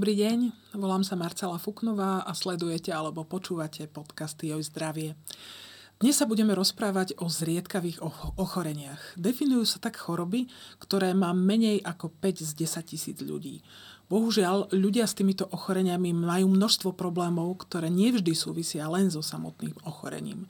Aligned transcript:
Dobrý 0.00 0.16
deň, 0.16 0.72
volám 0.80 1.04
sa 1.04 1.12
Marcela 1.12 1.60
Fuknová 1.60 2.24
a 2.24 2.32
sledujete 2.32 2.88
alebo 2.88 3.20
počúvate 3.20 3.84
podcasty 3.84 4.48
Joj 4.48 4.72
zdravie. 4.72 5.12
Dnes 6.00 6.16
sa 6.16 6.24
budeme 6.24 6.56
rozprávať 6.56 7.20
o 7.20 7.28
zriedkavých 7.28 8.00
ochoreniach. 8.40 8.96
Definujú 9.20 9.68
sa 9.68 9.76
tak 9.76 10.00
choroby, 10.00 10.48
ktoré 10.80 11.12
má 11.12 11.36
menej 11.36 11.84
ako 11.84 12.16
5 12.16 12.48
z 12.48 12.80
10 12.80 12.80
tisíc 12.88 13.18
ľudí. 13.20 13.60
Bohužiaľ, 14.08 14.72
ľudia 14.72 15.04
s 15.04 15.12
týmito 15.12 15.44
ochoreniami 15.52 16.16
majú 16.16 16.48
množstvo 16.48 16.96
problémov, 16.96 17.60
ktoré 17.68 17.92
nevždy 17.92 18.32
súvisia 18.32 18.88
len 18.88 19.12
so 19.12 19.20
samotným 19.20 19.76
ochorením. 19.84 20.48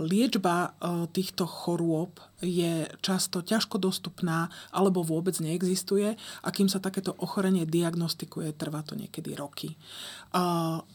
Liečba 0.00 0.72
týchto 1.12 1.44
chorôb 1.44 2.16
je 2.40 2.88
často 3.04 3.44
ťažko 3.44 3.76
dostupná 3.76 4.48
alebo 4.72 5.04
vôbec 5.04 5.36
neexistuje 5.44 6.16
a 6.16 6.48
kým 6.48 6.72
sa 6.72 6.80
takéto 6.80 7.12
ochorenie 7.20 7.68
diagnostikuje, 7.68 8.56
trvá 8.56 8.80
to 8.80 8.96
niekedy 8.96 9.36
roky. 9.36 9.76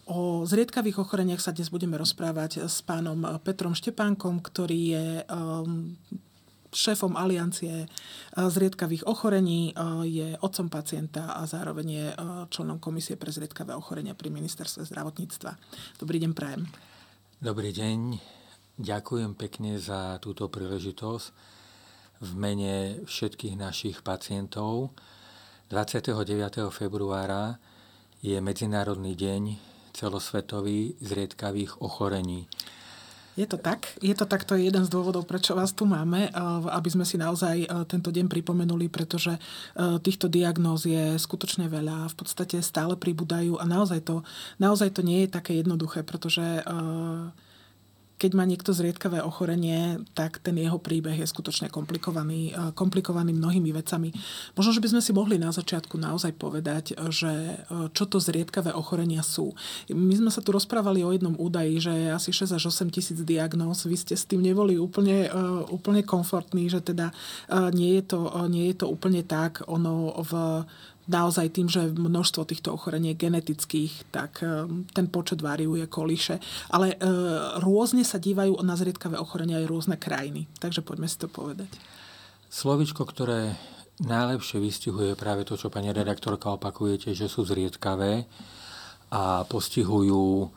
O 0.10 0.42
zriedkavých 0.50 0.98
ochoreniach 0.98 1.38
sa 1.38 1.54
dnes 1.54 1.70
budeme 1.70 2.02
rozprávať 2.02 2.66
s 2.66 2.82
pánom 2.82 3.22
Petrom 3.46 3.78
Štepánkom, 3.78 4.42
ktorý 4.42 4.80
je 4.98 5.06
šéfom 6.68 7.16
aliancie 7.16 7.88
zriedkavých 8.36 9.06
ochorení, 9.08 9.72
je 10.04 10.34
otcom 10.42 10.68
pacienta 10.68 11.38
a 11.38 11.46
zároveň 11.46 11.88
je 11.88 12.06
členom 12.50 12.82
Komisie 12.82 13.16
pre 13.16 13.30
zriedkavé 13.30 13.78
ochorenia 13.78 14.18
pri 14.18 14.34
ministerstve 14.34 14.84
zdravotníctva. 14.90 15.52
Dobrý 16.02 16.18
deň, 16.26 16.32
prajem. 16.34 16.66
Dobrý 17.38 17.70
deň. 17.70 18.37
Ďakujem 18.78 19.34
pekne 19.34 19.82
za 19.82 20.22
túto 20.22 20.46
príležitosť 20.54 21.26
v 22.22 22.32
mene 22.38 23.02
všetkých 23.10 23.58
našich 23.58 24.06
pacientov. 24.06 24.94
29. 25.74 26.14
februára 26.70 27.58
je 28.22 28.38
Medzinárodný 28.38 29.18
deň 29.18 29.58
celosvetový 29.98 30.94
zriedkavých 31.02 31.82
ochorení. 31.82 32.46
Je 33.38 33.46
to 33.46 33.58
tak. 33.58 33.98
Je 34.02 34.14
to 34.18 34.26
tak, 34.26 34.46
to 34.46 34.54
je 34.54 34.66
jeden 34.66 34.82
z 34.82 34.94
dôvodov, 34.94 35.30
prečo 35.30 35.58
vás 35.58 35.74
tu 35.74 35.90
máme, 35.90 36.30
eh, 36.30 36.34
aby 36.70 36.90
sme 36.90 37.06
si 37.06 37.18
naozaj 37.22 37.58
eh, 37.66 37.70
tento 37.90 38.14
deň 38.14 38.30
pripomenuli, 38.30 38.94
pretože 38.94 39.38
eh, 39.38 39.42
týchto 40.02 40.30
diagnóz 40.30 40.86
je 40.86 41.18
skutočne 41.18 41.66
veľa, 41.66 42.14
v 42.14 42.16
podstate 42.18 42.62
stále 42.62 42.94
pribúdajú 42.94 43.58
a 43.58 43.66
naozaj 43.66 44.06
to, 44.06 44.26
naozaj 44.62 44.90
to 44.94 45.02
nie 45.02 45.26
je 45.26 45.34
také 45.34 45.62
jednoduché, 45.62 46.02
pretože 46.02 46.62
keď 48.18 48.32
má 48.34 48.44
niekto 48.50 48.74
zriedkavé 48.74 49.22
ochorenie, 49.22 50.02
tak 50.18 50.42
ten 50.42 50.58
jeho 50.58 50.82
príbeh 50.82 51.22
je 51.22 51.30
skutočne 51.30 51.70
komplikovaný, 51.70 52.50
e, 52.50 52.74
komplikovaný 52.74 53.38
mnohými 53.38 53.70
vecami. 53.70 54.10
Možno, 54.58 54.74
že 54.74 54.82
by 54.82 54.90
sme 54.98 55.02
si 55.06 55.14
mohli 55.14 55.38
na 55.38 55.54
začiatku 55.54 56.02
naozaj 56.02 56.34
povedať, 56.34 56.98
že 57.14 57.62
e, 57.62 57.94
čo 57.94 58.04
to 58.10 58.18
zriedkavé 58.18 58.74
ochorenia 58.74 59.22
sú. 59.22 59.54
My 59.94 60.18
sme 60.18 60.34
sa 60.34 60.42
tu 60.42 60.50
rozprávali 60.50 61.06
o 61.06 61.14
jednom 61.14 61.38
údaji, 61.38 61.78
že 61.78 61.94
je 61.94 62.08
asi 62.10 62.30
6 62.34 62.58
až 62.58 62.64
8 62.74 62.90
tisíc 62.90 63.22
diagnóz. 63.22 63.86
Vy 63.86 63.98
ste 64.02 64.18
s 64.18 64.26
tým 64.26 64.42
neboli 64.42 64.82
úplne, 64.82 65.30
e, 65.30 65.42
úplne 65.70 66.02
komfortní, 66.02 66.74
že 66.74 66.82
teda 66.82 67.14
nie 67.74 68.00
je, 68.00 68.04
to, 68.04 68.20
nie 68.50 68.72
je 68.72 68.84
to 68.84 68.88
úplne 68.90 69.22
tak. 69.24 69.64
Ono 69.70 70.12
v 70.26 70.32
naozaj 71.08 71.56
tým, 71.56 71.68
že 71.72 71.88
množstvo 71.92 72.44
týchto 72.48 72.76
ochorení 72.76 73.16
je 73.16 73.22
genetických, 73.28 74.12
tak 74.12 74.44
e, 74.44 74.68
ten 74.92 75.08
počet 75.08 75.40
variuje, 75.40 75.88
kolíše. 75.88 76.44
Ale 76.72 76.94
e, 76.94 76.98
rôzne 77.64 78.04
sa 78.04 78.20
dívajú 78.20 78.60
na 78.62 78.76
zriedkavé 78.76 79.16
ochorenia 79.16 79.64
aj 79.64 79.72
rôzne 79.72 79.96
krajiny. 79.96 80.52
Takže 80.60 80.84
poďme 80.84 81.08
si 81.08 81.18
to 81.18 81.32
povedať. 81.32 81.72
Slovičko, 82.48 83.04
ktoré 83.08 83.56
najlepšie 84.04 84.62
vystihuje 84.62 85.18
práve 85.18 85.48
to, 85.48 85.58
čo 85.58 85.74
pani 85.74 85.90
redaktorka 85.90 86.54
opakujete, 86.54 87.16
že 87.18 87.32
sú 87.32 87.48
zriedkavé 87.48 88.28
a 89.10 89.48
postihujú 89.48 90.52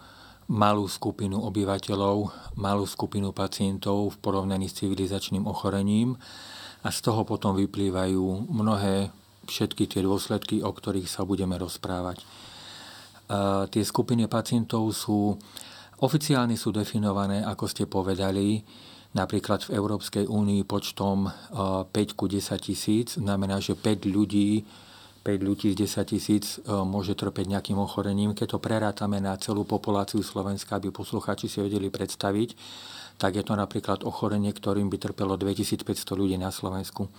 malú 0.50 0.84
skupinu 0.90 1.38
obyvateľov, 1.46 2.16
malú 2.58 2.82
skupinu 2.82 3.30
pacientov 3.30 4.10
v 4.10 4.16
porovnaní 4.18 4.66
s 4.66 4.82
civilizačným 4.82 5.46
ochorením 5.46 6.18
a 6.82 6.90
z 6.90 6.98
toho 7.06 7.22
potom 7.22 7.54
vyplývajú 7.54 8.50
mnohé 8.50 9.14
všetky 9.50 9.90
tie 9.90 10.06
dôsledky, 10.06 10.62
o 10.62 10.70
ktorých 10.70 11.10
sa 11.10 11.26
budeme 11.26 11.58
rozprávať. 11.58 12.22
Tie 13.74 13.82
skupiny 13.82 14.30
pacientov 14.30 14.86
sú 14.94 15.34
oficiálne 15.98 16.54
sú 16.54 16.70
definované, 16.70 17.42
ako 17.42 17.64
ste 17.66 17.90
povedali, 17.90 18.62
napríklad 19.12 19.66
v 19.66 19.74
Európskej 19.74 20.30
únii 20.30 20.62
počtom 20.64 21.26
5 21.50 21.90
ku 22.14 22.30
10 22.30 22.54
tisíc, 22.62 23.18
znamená, 23.18 23.58
že 23.58 23.74
5 23.74 24.06
ľudí 24.06 24.62
5 25.20 25.36
ľudí 25.44 25.76
z 25.76 25.84
10 25.84 26.12
tisíc 26.16 26.44
môže 26.64 27.12
trpeť 27.12 27.44
nejakým 27.44 27.76
ochorením. 27.76 28.32
Keď 28.32 28.56
to 28.56 28.58
prerátame 28.58 29.20
na 29.20 29.36
celú 29.36 29.68
populáciu 29.68 30.24
Slovenska, 30.24 30.80
aby 30.80 30.88
poslucháči 30.88 31.44
si 31.44 31.60
vedeli 31.60 31.92
predstaviť, 31.92 32.56
tak 33.20 33.36
je 33.36 33.44
to 33.44 33.52
napríklad 33.52 34.00
ochorenie, 34.08 34.48
ktorým 34.48 34.88
by 34.88 34.96
trpelo 34.96 35.36
2500 35.36 35.84
ľudí 36.16 36.40
na 36.40 36.48
Slovensku. 36.48 37.12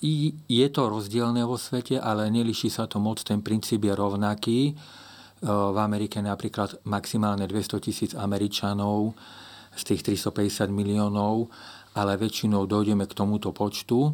Je 0.00 0.68
to 0.68 0.82
rozdielne 0.92 1.40
vo 1.48 1.56
svete, 1.56 1.96
ale 1.96 2.28
neliší 2.28 2.68
sa 2.68 2.84
to 2.84 3.00
moc, 3.00 3.24
ten 3.24 3.40
princíp 3.40 3.88
je 3.88 3.94
rovnaký. 3.96 4.76
V 5.40 5.78
Amerike 5.78 6.18
napríklad 6.18 6.82
maximálne 6.84 7.46
200 7.46 7.78
tisíc 7.78 8.12
Američanov 8.18 9.14
z 9.72 9.82
tých 9.86 10.02
350 10.02 10.68
miliónov, 10.68 11.48
ale 11.94 12.18
väčšinou 12.18 12.66
dojdeme 12.66 13.06
k 13.06 13.14
tomuto 13.14 13.54
počtu. 13.54 14.10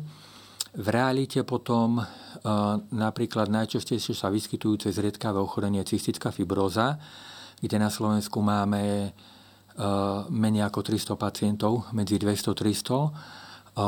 V 0.75 0.87
realite 0.91 1.43
potom 1.43 2.05
napríklad 2.93 3.49
najčastejšie 3.49 4.13
sa 4.13 4.29
vyskytujúce 4.29 4.93
zriedkavé 4.93 5.41
ochorenie 5.41 5.81
cystická 5.81 6.29
fibróza, 6.29 7.01
kde 7.59 7.81
na 7.81 7.89
Slovensku 7.89 8.45
máme 8.45 9.17
menej 10.29 10.63
ako 10.69 10.85
300 10.85 11.17
pacientov, 11.17 11.89
medzi 11.97 12.21
200-300. 12.21 13.81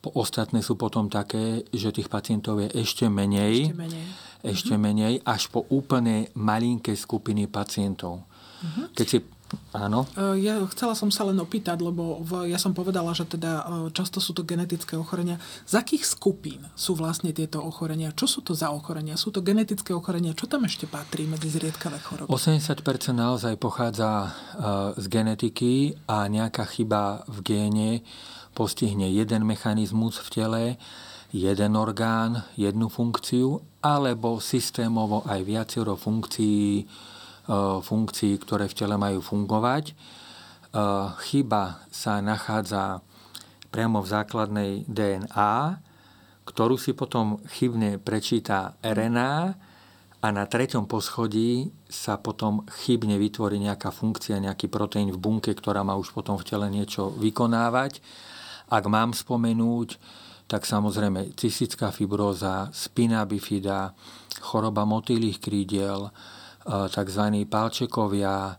Ostatné 0.00 0.64
sú 0.64 0.80
potom 0.80 1.12
také, 1.12 1.68
že 1.76 1.92
tých 1.92 2.08
pacientov 2.08 2.56
je 2.64 2.72
ešte 2.72 3.12
menej, 3.12 3.68
ešte 3.68 3.76
menej, 3.76 4.06
ešte 4.40 4.72
mm-hmm. 4.72 4.80
menej 4.80 5.14
až 5.28 5.52
po 5.52 5.68
úplne 5.68 6.32
malinké 6.32 6.96
skupiny 6.96 7.44
pacientov. 7.52 8.24
Mm-hmm. 8.64 8.86
Keď 8.96 9.06
si 9.06 9.18
Áno. 9.74 10.06
E, 10.14 10.42
ja 10.42 10.62
chcela 10.70 10.94
som 10.94 11.10
sa 11.10 11.26
len 11.26 11.38
opýtať, 11.38 11.82
lebo 11.82 12.22
v, 12.22 12.50
ja 12.50 12.58
som 12.58 12.74
povedala, 12.74 13.10
že 13.14 13.26
teda 13.26 13.50
e, 13.50 13.90
často 13.90 14.22
sú 14.22 14.34
to 14.34 14.46
genetické 14.46 14.94
ochorenia. 14.94 15.38
Z 15.66 15.82
akých 15.82 16.06
skupín 16.06 16.62
sú 16.74 16.94
vlastne 16.94 17.34
tieto 17.34 17.62
ochorenia? 17.62 18.14
Čo 18.14 18.26
sú 18.26 18.40
to 18.46 18.52
za 18.54 18.70
ochorenia? 18.70 19.18
Sú 19.18 19.34
to 19.34 19.42
genetické 19.42 19.94
ochorenia? 19.94 20.36
Čo 20.36 20.46
tam 20.50 20.66
ešte 20.66 20.86
patrí 20.86 21.26
medzi 21.26 21.50
zriedkavé 21.50 21.98
choroby? 22.02 22.30
80% 22.30 23.14
naozaj 23.14 23.54
pochádza 23.58 24.10
e, 24.10 24.30
z 24.98 25.06
genetiky 25.06 25.98
a 26.06 26.26
nejaká 26.30 26.66
chyba 26.66 27.26
v 27.26 27.38
géne 27.42 27.90
postihne 28.60 29.08
jeden 29.08 29.48
mechanizmus 29.48 30.20
v 30.20 30.28
tele, 30.28 30.64
jeden 31.32 31.80
orgán, 31.80 32.44
jednu 32.60 32.92
funkciu, 32.92 33.64
alebo 33.80 34.36
systémovo 34.36 35.24
aj 35.24 35.40
viacero 35.48 35.96
funkcií, 35.96 36.84
e, 36.84 36.84
funkcií, 37.80 38.36
ktoré 38.36 38.68
v 38.68 38.76
tele 38.76 39.00
majú 39.00 39.24
fungovať. 39.24 39.84
E, 39.88 39.94
chyba 41.24 41.88
sa 41.88 42.20
nachádza 42.20 43.00
priamo 43.72 44.04
v 44.04 44.10
základnej 44.12 44.70
DNA, 44.84 45.80
ktorú 46.44 46.76
si 46.76 46.92
potom 46.92 47.40
chybne 47.56 47.96
prečíta 47.96 48.76
RNA 48.84 49.56
a 50.20 50.26
na 50.28 50.44
treťom 50.44 50.84
poschodí 50.84 51.72
sa 51.88 52.20
potom 52.20 52.68
chybne 52.84 53.16
vytvorí 53.16 53.56
nejaká 53.56 53.88
funkcia, 53.88 54.36
nejaký 54.36 54.68
proteín 54.68 55.08
v 55.08 55.16
bunke, 55.16 55.56
ktorá 55.56 55.80
má 55.80 55.96
už 55.96 56.12
potom 56.12 56.36
v 56.36 56.44
tele 56.44 56.68
niečo 56.68 57.08
vykonávať 57.16 58.04
ak 58.70 58.84
mám 58.86 59.10
spomenúť, 59.12 59.98
tak 60.46 60.66
samozrejme 60.66 61.34
cystická 61.34 61.90
fibróza, 61.90 62.70
spina 62.70 63.26
bifida, 63.26 63.94
choroba 64.42 64.86
motýlých 64.86 65.38
krídiel, 65.42 66.08
e, 66.08 66.10
tzv. 66.90 67.24
palčekovia, 67.46 68.58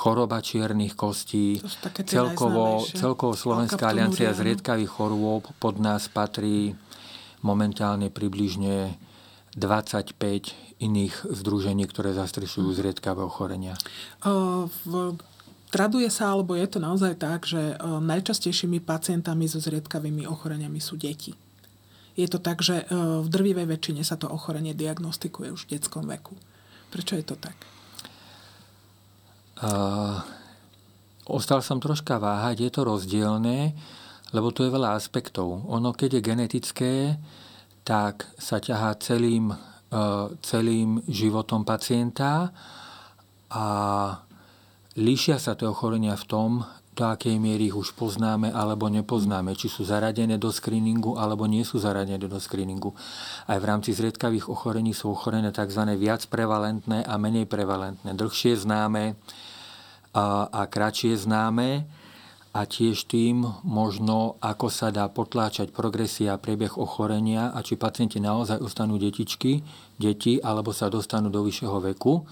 choroba 0.00 0.40
čiernych 0.40 0.96
kostí. 0.96 1.60
Celkovo, 2.08 2.80
celkovo 2.88 3.36
Slovenská 3.36 3.92
aliancia 3.92 4.32
zriedkavých 4.32 4.88
chorôb 4.88 5.44
pod 5.60 5.76
nás 5.76 6.08
patrí 6.08 6.72
momentálne 7.44 8.08
približne 8.08 8.96
25 9.54 10.80
iných 10.80 11.14
združení, 11.28 11.84
ktoré 11.84 12.16
zastrešujú 12.16 12.72
zriedkavé 12.72 13.20
ochorenia. 13.20 13.76
V 14.24 15.14
Traduje 15.74 16.06
sa, 16.06 16.30
alebo 16.30 16.54
je 16.54 16.70
to 16.70 16.78
naozaj 16.78 17.18
tak, 17.18 17.50
že 17.50 17.74
najčastejšími 17.82 18.78
pacientami 18.78 19.50
so 19.50 19.58
zriedkavými 19.58 20.22
ochoreniami 20.22 20.78
sú 20.78 20.94
deti. 20.94 21.34
Je 22.14 22.30
to 22.30 22.38
tak, 22.38 22.62
že 22.62 22.86
v 22.94 23.26
drvivej 23.26 23.66
väčšine 23.66 24.06
sa 24.06 24.14
to 24.14 24.30
ochorenie 24.30 24.70
diagnostikuje 24.70 25.50
už 25.50 25.66
v 25.66 25.74
detskom 25.74 26.06
veku. 26.06 26.38
Prečo 26.94 27.18
je 27.18 27.26
to 27.26 27.34
tak? 27.34 27.58
Uh, 29.58 30.22
ostal 31.26 31.58
som 31.58 31.82
troška 31.82 32.22
váhať, 32.22 32.62
je 32.62 32.70
to 32.70 32.86
rozdielne, 32.86 33.74
lebo 34.30 34.54
tu 34.54 34.62
je 34.62 34.70
veľa 34.70 34.94
aspektov. 34.94 35.66
Ono, 35.66 35.90
keď 35.90 36.22
je 36.22 36.26
genetické, 36.26 36.94
tak 37.82 38.30
sa 38.38 38.62
ťahá 38.62 38.94
celým, 39.02 39.50
uh, 39.50 40.30
celým 40.38 41.02
životom 41.10 41.66
pacienta 41.66 42.54
a 43.50 43.66
líšia 44.94 45.42
sa 45.42 45.58
tie 45.58 45.66
ochorenia 45.66 46.14
v 46.14 46.24
tom, 46.26 46.50
do 46.94 47.10
akej 47.10 47.42
miery 47.42 47.74
ich 47.74 47.76
už 47.76 47.98
poznáme 47.98 48.54
alebo 48.54 48.86
nepoznáme, 48.86 49.58
či 49.58 49.66
sú 49.66 49.82
zaradené 49.82 50.38
do 50.38 50.54
screeningu 50.54 51.18
alebo 51.18 51.50
nie 51.50 51.66
sú 51.66 51.82
zaradené 51.82 52.22
do 52.22 52.38
screeningu. 52.38 52.94
Aj 53.50 53.58
v 53.58 53.66
rámci 53.66 53.90
zriedkavých 53.90 54.46
ochorení 54.46 54.94
sú 54.94 55.10
ochorené 55.10 55.50
tzv. 55.50 55.82
viac 55.98 56.22
prevalentné 56.30 57.02
a 57.02 57.18
menej 57.18 57.50
prevalentné. 57.50 58.14
Dlhšie 58.14 58.54
známe 58.62 59.18
a, 60.14 60.62
kratšie 60.70 61.18
známe 61.18 61.82
a 62.54 62.60
tiež 62.62 63.10
tým 63.10 63.42
možno, 63.66 64.38
ako 64.38 64.70
sa 64.70 64.94
dá 64.94 65.10
potláčať 65.10 65.74
progresia 65.74 66.38
a 66.38 66.42
priebeh 66.42 66.78
ochorenia 66.78 67.50
a 67.50 67.58
či 67.66 67.74
pacienti 67.74 68.22
naozaj 68.22 68.62
ostanú 68.62 68.94
detičky, 69.02 69.66
deti, 69.98 70.38
alebo 70.38 70.70
sa 70.70 70.86
dostanú 70.86 71.26
do 71.26 71.42
vyššieho 71.42 71.82
veku 71.90 72.22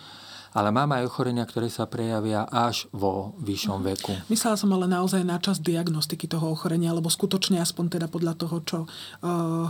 ale 0.52 0.68
máme 0.68 1.00
aj 1.00 1.08
ochorenia, 1.08 1.48
ktoré 1.48 1.72
sa 1.72 1.88
prejavia 1.88 2.44
až 2.44 2.86
vo 2.92 3.32
vyššom 3.40 3.80
mhm. 3.80 3.86
veku. 3.96 4.12
Myslela 4.28 4.56
som 4.60 4.70
ale 4.76 4.86
naozaj 4.88 5.24
na 5.24 5.40
čas 5.40 5.58
diagnostiky 5.58 6.28
toho 6.28 6.52
ochorenia, 6.52 6.92
lebo 6.92 7.08
skutočne 7.08 7.58
aspoň 7.64 7.98
teda 7.98 8.06
podľa 8.12 8.36
toho, 8.36 8.56
čo 8.62 8.78
uh, 8.84 8.88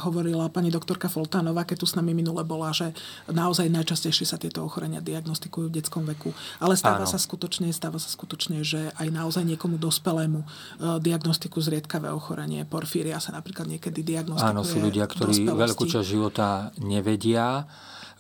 hovorila 0.03 0.51
pani 0.51 0.75
doktorka 0.75 1.07
Foltánová, 1.07 1.63
keď 1.63 1.83
tu 1.83 1.87
s 1.87 1.95
nami 1.95 2.13
minule 2.13 2.43
bola, 2.43 2.75
že 2.75 2.91
naozaj 3.31 3.71
najčastejšie 3.71 4.27
sa 4.27 4.37
tieto 4.37 4.67
ochorenia 4.67 4.99
diagnostikujú 4.99 5.71
v 5.71 5.75
detskom 5.79 6.03
veku. 6.03 6.35
Ale 6.59 6.75
stáva 6.75 7.07
Áno. 7.07 7.11
sa 7.11 7.19
skutočne, 7.19 7.71
stáva 7.71 8.03
sa 8.03 8.11
skutočne, 8.11 8.67
že 8.67 8.91
aj 8.99 9.09
naozaj 9.15 9.47
niekomu 9.47 9.79
dospelému 9.79 10.43
uh, 10.43 10.99
diagnostiku 10.99 11.63
zriedkavé 11.63 12.11
ochorenie, 12.11 12.67
porfíria 12.67 13.23
sa 13.23 13.31
napríklad 13.31 13.71
niekedy 13.71 14.03
diagnostikuje. 14.03 14.51
Áno, 14.51 14.67
sú 14.67 14.83
ľudia, 14.83 15.07
ktorí 15.07 15.47
veľkú 15.47 15.87
časť 15.87 16.07
života 16.07 16.75
nevedia. 16.83 17.65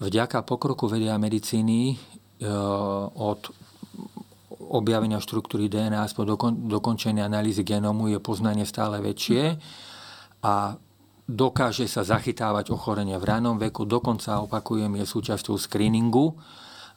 Vďaka 0.02 0.42
pokroku 0.42 0.90
vedia 0.90 1.14
medicíny 1.14 1.94
od 3.16 3.40
objavenia 4.72 5.20
štruktúry 5.20 5.68
DNA 5.68 6.00
po 6.16 6.24
dokončenia 6.54 7.28
analýzy 7.28 7.60
genómu 7.60 8.08
je 8.08 8.18
poznanie 8.18 8.64
stále 8.64 9.02
väčšie 9.04 9.60
a 10.42 10.74
dokáže 11.28 11.86
sa 11.86 12.02
zachytávať 12.02 12.72
ochorenie 12.72 13.14
v 13.20 13.24
ranom 13.24 13.56
veku, 13.60 13.84
dokonca 13.84 14.42
opakujem, 14.42 14.90
je 14.98 15.04
súčasťou 15.06 15.54
screeningu 15.60 16.34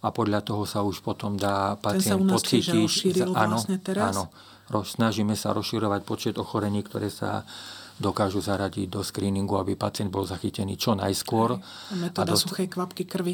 a 0.01 0.07
podľa 0.09 0.41
toho 0.45 0.63
sa 0.63 0.81
už 0.81 1.01
potom 1.01 1.37
dá 1.37 1.77
pacient 1.77 2.25
pocítiť. 2.25 3.25
Áno, 3.33 3.57
vlastne 3.59 3.77
teraz? 3.81 4.13
áno, 4.13 4.29
snažíme 4.81 5.33
sa 5.37 5.53
rozširovať 5.53 6.01
počet 6.05 6.35
ochorení, 6.37 6.81
ktoré 6.81 7.09
sa 7.09 7.45
dokážu 7.95 8.43
zaradiť 8.43 8.91
do 8.91 8.99
screeningu, 8.99 9.55
aby 9.55 9.79
pacient 9.79 10.11
bol 10.11 10.27
zachytený 10.27 10.75
čo 10.75 10.99
najskôr. 10.99 11.55
Metóda 11.95 12.27
a 12.27 12.35
dost... 12.35 12.47
suchej 12.47 12.67
kvapky 12.67 13.07
krvi. 13.07 13.31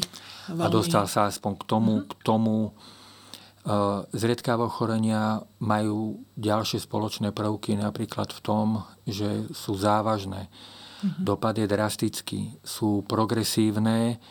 Veľmi... 0.50 0.62
A 0.62 0.66
dostal 0.70 1.10
sa 1.10 1.26
aspoň 1.26 1.52
k 1.58 1.64
tomu, 1.66 1.92
mm-hmm. 1.98 2.10
k 2.10 2.12
tomu 2.22 2.54
uh, 2.70 4.06
zriedkavé 4.14 4.62
ochorenia 4.62 5.42
majú 5.58 6.22
ďalšie 6.38 6.78
spoločné 6.78 7.34
prvky 7.34 7.74
napríklad 7.74 8.30
v 8.30 8.40
tom, 8.42 8.66
že 9.02 9.50
sú 9.50 9.74
závažné. 9.74 10.46
Mm-hmm. 10.46 11.22
Dopad 11.26 11.58
je 11.58 11.66
drastický. 11.66 12.40
Sú 12.62 13.02
progresívne, 13.10 14.22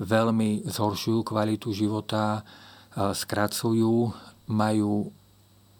veľmi 0.00 0.64
zhoršujú 0.64 1.28
kvalitu 1.28 1.76
života, 1.76 2.40
uh, 2.40 3.12
skracujú, 3.12 4.16
majú 4.48 5.12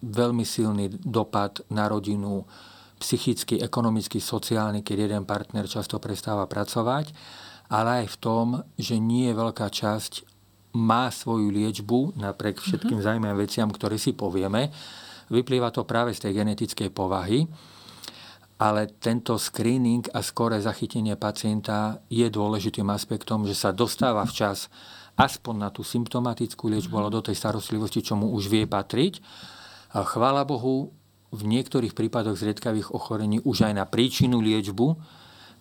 veľmi 0.05 0.45
silný 0.45 0.93
dopad 1.01 1.65
na 1.73 1.89
rodinu, 1.89 2.45
psychicky, 3.05 3.61
ekonomicky, 3.61 4.17
sociálny, 4.17 4.81
keď 4.81 4.97
jeden 5.05 5.25
partner 5.29 5.69
často 5.69 6.01
prestáva 6.01 6.49
pracovať, 6.49 7.13
ale 7.69 8.05
aj 8.05 8.17
v 8.17 8.17
tom, 8.17 8.47
že 8.81 8.97
nie 8.97 9.29
je 9.29 9.37
veľká 9.37 9.69
časť 9.69 10.25
má 10.75 11.13
svoju 11.13 11.53
liečbu 11.53 12.17
napriek 12.17 12.59
všetkým 12.59 12.99
mm-hmm. 12.99 13.07
zaujímavým 13.07 13.39
veciam, 13.45 13.69
ktoré 13.69 14.01
si 14.01 14.17
povieme. 14.17 14.73
Vyplýva 15.29 15.71
to 15.71 15.85
práve 15.85 16.17
z 16.17 16.27
tej 16.27 16.43
genetickej 16.43 16.91
povahy, 16.91 17.47
ale 18.59 18.91
tento 18.99 19.37
screening 19.37 20.09
a 20.17 20.25
skore 20.25 20.59
zachytenie 20.59 21.15
pacienta 21.15 22.03
je 22.09 22.27
dôležitým 22.27 22.89
aspektom, 22.91 23.45
že 23.45 23.55
sa 23.55 23.71
dostáva 23.71 24.25
včas 24.27 24.73
aspoň 25.15 25.55
na 25.55 25.69
tú 25.71 25.87
symptomatickú 25.87 26.73
liečbu, 26.73 26.91
mm-hmm. 26.91 27.07
ale 27.07 27.17
do 27.21 27.23
tej 27.23 27.37
starostlivosti, 27.39 28.01
čo 28.03 28.19
mu 28.19 28.35
už 28.35 28.51
vie 28.51 28.67
patriť. 28.67 29.23
A 29.95 30.03
chvála 30.03 30.43
Bohu, 30.43 30.91
v 31.35 31.43
niektorých 31.43 31.93
prípadoch 31.99 32.39
zriedkavých 32.39 32.95
ochorení 32.95 33.43
už 33.43 33.67
aj 33.67 33.75
na 33.75 33.85
príčinu 33.85 34.39
liečbu, 34.39 34.95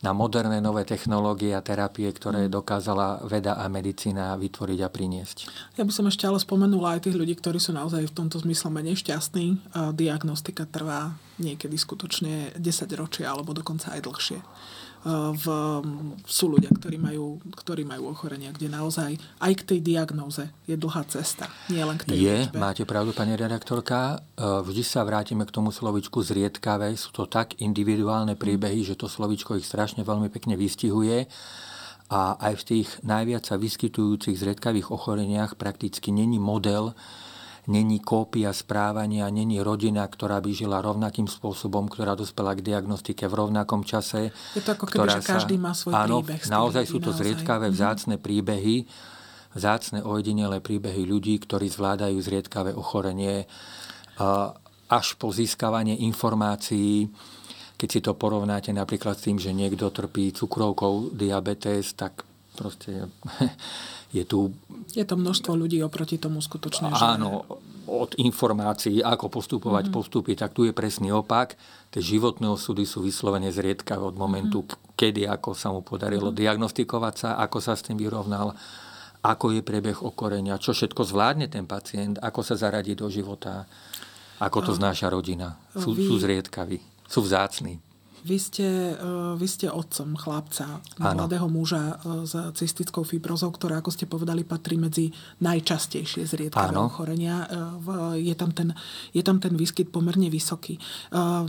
na 0.03 0.11
moderné 0.11 0.59
nové 0.59 0.83
technológie 0.83 1.55
a 1.55 1.63
terapie, 1.63 2.11
ktoré 2.11 2.45
mm. 2.45 2.51
dokázala 2.51 3.23
veda 3.23 3.55
a 3.55 3.71
medicína 3.71 4.35
vytvoriť 4.35 4.79
a 4.83 4.89
priniesť. 4.91 5.37
Ja 5.79 5.87
by 5.87 5.91
som 5.95 6.11
ešte 6.11 6.27
ale 6.27 6.43
spomenula 6.43 6.99
aj 6.99 7.07
tých 7.07 7.15
ľudí, 7.15 7.39
ktorí 7.39 7.55
sú 7.55 7.71
naozaj 7.71 8.11
v 8.11 8.15
tomto 8.15 8.43
zmysle 8.43 8.67
menej 8.67 8.99
šťastní. 8.99 9.63
Diagnostika 9.95 10.67
trvá 10.67 11.15
niekedy 11.39 11.79
skutočne 11.79 12.51
10 12.59 12.99
ročia 12.99 13.31
alebo 13.31 13.55
dokonca 13.55 13.95
aj 13.95 14.03
dlhšie 14.03 14.39
v, 15.03 15.45
sú 16.23 16.47
ľudia, 16.47 16.71
ktorí 16.71 16.95
majú, 16.95 17.43
ktorí 17.51 17.83
majú 17.83 18.07
ochorenia, 18.15 18.55
kde 18.55 18.71
naozaj 18.71 19.19
aj 19.43 19.53
k 19.59 19.63
tej 19.67 19.79
diagnóze 19.83 20.47
je 20.63 20.79
dlhá 20.79 21.03
cesta, 21.11 21.51
nie 21.67 21.83
len 21.83 21.99
k 21.99 22.07
tej 22.07 22.15
Je, 22.15 22.37
liečbe. 22.47 22.55
máte 22.55 22.83
pravdu, 22.87 23.11
pani 23.11 23.35
redaktorka. 23.35 24.23
E, 24.39 24.47
vždy 24.63 24.83
sa 24.83 25.03
vrátime 25.03 25.43
k 25.43 25.51
tomu 25.51 25.75
slovičku 25.75 26.23
zriedkavé. 26.23 26.95
Sú 26.95 27.11
to 27.11 27.27
tak 27.27 27.59
individuálne 27.59 28.39
príbehy, 28.39 28.87
že 28.87 28.95
to 28.95 29.11
slovičko 29.11 29.59
ich 29.59 29.67
strašne 29.67 30.07
veľmi 30.07 30.31
pekne 30.31 30.55
vystihuje. 30.55 31.27
A 32.07 32.39
aj 32.39 32.53
v 32.61 32.63
tých 32.63 32.89
najviac 33.03 33.43
sa 33.43 33.59
vyskytujúcich 33.59 34.39
zriedkavých 34.39 34.87
ochoreniach 34.87 35.59
prakticky 35.59 36.15
není 36.15 36.39
model, 36.39 36.95
není 37.67 38.03
kópia 38.03 38.51
správania, 38.51 39.31
není 39.31 39.63
rodina, 39.63 40.03
ktorá 40.03 40.43
by 40.43 40.51
žila 40.51 40.83
rovnakým 40.83 41.31
spôsobom, 41.31 41.87
ktorá 41.87 42.15
dospela 42.19 42.51
k 42.55 42.65
diagnostike 42.65 43.23
v 43.27 43.33
rovnakom 43.33 43.87
čase. 43.87 44.35
Je 44.51 44.63
to 44.63 44.75
ako 44.75 44.85
keby, 44.91 45.07
že 45.19 45.23
každý 45.23 45.55
má 45.55 45.71
svoj 45.71 45.95
áno, 45.95 46.19
príbeh. 46.19 46.43
Naozaj 46.51 46.83
sú 46.83 46.99
to 46.99 47.15
naozaj. 47.15 47.23
zriedkavé, 47.23 47.67
mhm. 47.71 47.75
vzácne 47.75 48.15
príbehy, 48.19 48.75
vzácne 49.55 49.99
ojedinelé 50.03 50.59
príbehy 50.59 51.07
ľudí, 51.07 51.39
ktorí 51.39 51.69
zvládajú 51.71 52.17
zriedkavé 52.19 52.75
ochorenie 52.75 53.47
až 54.89 55.07
po 55.17 55.33
získavanie 55.33 56.05
informácií, 56.05 57.09
keď 57.79 57.89
si 57.89 57.99
to 57.99 58.13
porovnáte 58.13 58.69
napríklad 58.69 59.17
s 59.17 59.25
tým, 59.25 59.37
že 59.41 59.55
niekto 59.55 59.89
trpí 59.89 60.31
cukrovkou, 60.35 61.11
diabetes, 61.11 61.97
tak 61.97 62.21
proste 62.53 63.09
je 64.17 64.23
tu... 64.23 64.53
Je 64.93 65.03
to 65.03 65.17
množstvo 65.17 65.57
ľudí 65.57 65.81
oproti 65.81 66.21
tomu 66.21 66.39
skutočne. 66.39 66.93
Áno, 66.93 67.45
od 67.89 68.15
informácií, 68.15 69.03
ako 69.03 69.27
postupovať 69.27 69.89
mm-hmm. 69.89 69.97
postupy, 69.97 70.33
tak 70.39 70.55
tu 70.55 70.63
je 70.63 70.71
presný 70.71 71.11
opak. 71.11 71.59
Tie 71.91 71.99
životné 71.99 72.47
osudy 72.47 72.87
sú 72.87 73.03
vyslovene 73.03 73.51
zriedkavé 73.51 74.01
od 74.01 74.15
momentu, 74.15 74.63
mm-hmm. 74.63 74.95
kedy, 74.95 75.21
ako 75.27 75.49
sa 75.51 75.73
mu 75.73 75.83
podarilo 75.83 76.31
mm-hmm. 76.31 76.41
diagnostikovať 76.41 77.13
sa, 77.17 77.29
ako 77.41 77.57
sa 77.59 77.75
s 77.75 77.83
tým 77.83 77.99
vyrovnal, 77.99 78.55
ako 79.23 79.55
je 79.55 79.61
priebeh 79.63 80.03
okorenia, 80.03 80.59
čo 80.59 80.75
všetko 80.75 81.03
zvládne 81.07 81.47
ten 81.47 81.63
pacient, 81.63 82.19
ako 82.19 82.43
sa 82.43 82.59
zaradí 82.59 82.91
do 82.95 83.07
života, 83.07 83.63
ako 84.39 84.59
to 84.67 84.71
znáša 84.75 85.07
rodina. 85.07 85.55
Sú, 85.75 85.95
Vy... 85.95 86.07
sú 86.07 86.19
zriedkaví, 86.19 86.83
sú 87.07 87.23
vzácni. 87.23 87.79
Vy 88.23 88.37
ste, 88.39 88.95
e, 88.95 89.35
vy 89.35 89.47
ste 89.47 89.67
otcom 89.67 90.15
chlapca, 90.15 90.79
ano. 90.99 91.27
mladého 91.27 91.47
muža 91.51 91.99
e, 91.99 92.23
s 92.23 92.33
cystickou 92.55 93.03
fibrozou, 93.03 93.51
ktorá, 93.51 93.83
ako 93.83 93.91
ste 93.91 94.07
povedali, 94.07 94.47
patrí 94.47 94.79
medzi 94.79 95.11
najčastejšie 95.43 96.23
zriedkavé 96.23 96.71
ano. 96.71 96.87
ochorenia. 96.87 97.43
E, 97.43 98.23
je 98.23 98.35
tam, 98.39 98.55
ten, 98.55 98.71
je 99.11 99.19
tam 99.19 99.43
ten 99.43 99.51
výskyt 99.59 99.91
pomerne 99.91 100.31
vysoký. 100.31 100.79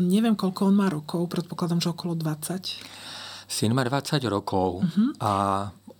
Neviem, 0.02 0.34
koľko 0.34 0.68
on 0.68 0.74
má 0.74 0.90
rokov, 0.90 1.30
predpokladám, 1.30 1.78
že 1.78 1.94
okolo 1.94 2.18
20. 2.18 3.46
Syn 3.46 3.70
má 3.76 3.84
20 3.84 4.24
rokov 4.26 4.82
uh-huh. 4.82 5.08
a 5.20 5.32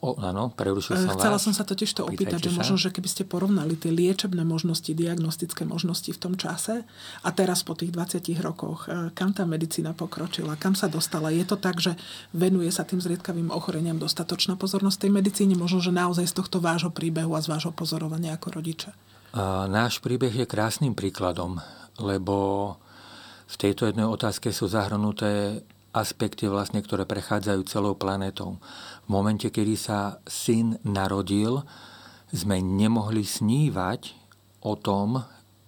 O, 0.04 0.12
áno, 0.20 0.52
prerušil 0.52 1.00
som 1.00 1.16
Chcela 1.16 1.40
vás. 1.40 1.48
som 1.48 1.56
sa 1.56 1.64
totiž 1.64 1.88
to 1.96 2.04
opýtať, 2.04 2.36
že 2.36 2.52
sa. 2.52 2.60
možno, 2.60 2.76
že 2.76 2.92
keby 2.92 3.08
ste 3.08 3.24
porovnali 3.24 3.72
tie 3.72 3.88
liečebné 3.88 4.44
možnosti, 4.44 4.92
diagnostické 4.92 5.64
možnosti 5.64 6.12
v 6.12 6.20
tom 6.20 6.36
čase 6.36 6.84
a 7.24 7.28
teraz 7.32 7.64
po 7.64 7.72
tých 7.72 7.88
20 7.88 8.36
rokoch, 8.44 8.84
e, 8.84 9.08
kam 9.16 9.32
tá 9.32 9.48
medicína 9.48 9.96
pokročila, 9.96 10.60
kam 10.60 10.76
sa 10.76 10.92
dostala. 10.92 11.32
Je 11.32 11.48
to 11.48 11.56
tak, 11.56 11.80
že 11.80 11.96
venuje 12.36 12.68
sa 12.68 12.84
tým 12.84 13.00
zriedkavým 13.00 13.48
ochoreniam 13.48 13.96
dostatočná 13.96 14.60
pozornosť 14.60 15.08
tej 15.08 15.10
medicíne, 15.16 15.56
možno, 15.56 15.80
že 15.80 15.88
naozaj 15.88 16.28
z 16.28 16.36
tohto 16.36 16.60
vášho 16.60 16.92
príbehu 16.92 17.32
a 17.32 17.40
z 17.40 17.48
vášho 17.48 17.72
pozorovania 17.72 18.36
ako 18.36 18.60
rodiča? 18.60 18.92
A 19.32 19.64
náš 19.72 20.04
príbeh 20.04 20.36
je 20.36 20.44
krásnym 20.44 20.92
príkladom, 20.92 21.64
lebo 21.96 22.76
v 23.48 23.56
tejto 23.56 23.88
jednej 23.88 24.04
otázke 24.04 24.52
sú 24.52 24.68
zahrnuté 24.68 25.64
aspekty, 25.94 26.50
vlastne, 26.50 26.82
ktoré 26.82 27.06
prechádzajú 27.06 27.60
celou 27.70 27.94
planetou. 27.94 28.58
V 29.06 29.08
momente, 29.08 29.46
kedy 29.46 29.78
sa 29.78 30.18
syn 30.26 30.82
narodil, 30.82 31.62
sme 32.34 32.58
nemohli 32.58 33.22
snívať 33.22 34.18
o 34.66 34.74
tom, 34.74 35.22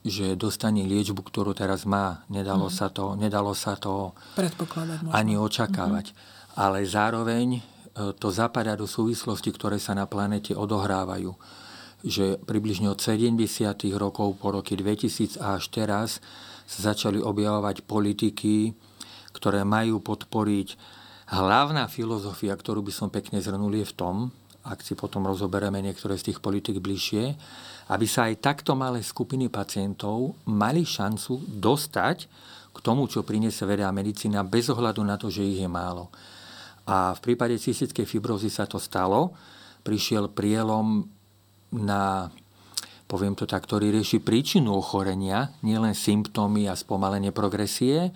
že 0.06 0.38
dostane 0.38 0.86
liečbu, 0.86 1.18
ktorú 1.22 1.54
teraz 1.54 1.86
má. 1.86 2.26
Nedalo, 2.30 2.70
mm. 2.70 2.74
sa, 2.74 2.90
to, 2.90 3.14
nedalo 3.18 3.54
sa 3.54 3.74
to 3.74 4.14
Predpokladať 4.38 4.98
možno. 5.02 5.14
ani 5.14 5.34
očakávať. 5.34 6.06
Mm-hmm. 6.10 6.58
Ale 6.62 6.78
zároveň 6.86 7.46
e, 7.58 7.60
to 8.14 8.30
zapadá 8.30 8.78
do 8.78 8.86
súvislosti, 8.86 9.50
ktoré 9.50 9.82
sa 9.82 9.98
na 9.98 10.06
planete 10.06 10.54
odohrávajú. 10.54 11.34
Že 12.06 12.38
približne 12.46 12.86
od 12.86 13.02
70. 13.02 13.34
rokov 13.98 14.38
po 14.38 14.54
roky 14.54 14.78
2000 14.78 15.42
až 15.42 15.62
teraz 15.74 16.22
sa 16.66 16.94
začali 16.94 17.18
objavovať 17.18 17.82
politiky, 17.82 18.74
ktoré 19.46 19.62
majú 19.62 20.02
podporiť. 20.02 20.74
Hlavná 21.30 21.86
filozofia, 21.86 22.50
ktorú 22.50 22.82
by 22.82 22.90
som 22.90 23.14
pekne 23.14 23.38
zhrnul, 23.38 23.78
je 23.78 23.86
v 23.86 23.94
tom, 23.94 24.16
ak 24.66 24.82
si 24.82 24.98
potom 24.98 25.22
rozoberieme 25.22 25.78
niektoré 25.78 26.18
z 26.18 26.34
tých 26.34 26.42
politik 26.42 26.82
bližšie, 26.82 27.38
aby 27.94 28.06
sa 28.10 28.26
aj 28.26 28.42
takto 28.42 28.74
malé 28.74 29.06
skupiny 29.06 29.46
pacientov 29.46 30.34
mali 30.50 30.82
šancu 30.82 31.46
dostať 31.46 32.26
k 32.74 32.78
tomu, 32.82 33.06
čo 33.06 33.22
priniesie 33.22 33.62
veda 33.70 33.86
a 33.86 33.94
medicína, 33.94 34.42
bez 34.42 34.66
ohľadu 34.66 35.06
na 35.06 35.14
to, 35.14 35.30
že 35.30 35.46
ich 35.46 35.62
je 35.62 35.70
málo. 35.70 36.10
A 36.82 37.14
v 37.14 37.22
prípade 37.22 37.54
cystickej 37.54 38.02
fibrozy 38.02 38.50
sa 38.50 38.66
to 38.66 38.82
stalo. 38.82 39.30
Prišiel 39.86 40.26
prielom 40.34 41.06
na 41.70 42.34
poviem 43.06 43.38
to 43.38 43.46
tak, 43.46 43.62
ktorý 43.62 43.94
rieši 43.94 44.18
príčinu 44.18 44.74
ochorenia, 44.74 45.54
nielen 45.62 45.94
symptómy 45.94 46.66
a 46.66 46.74
spomalenie 46.74 47.30
progresie, 47.30 48.10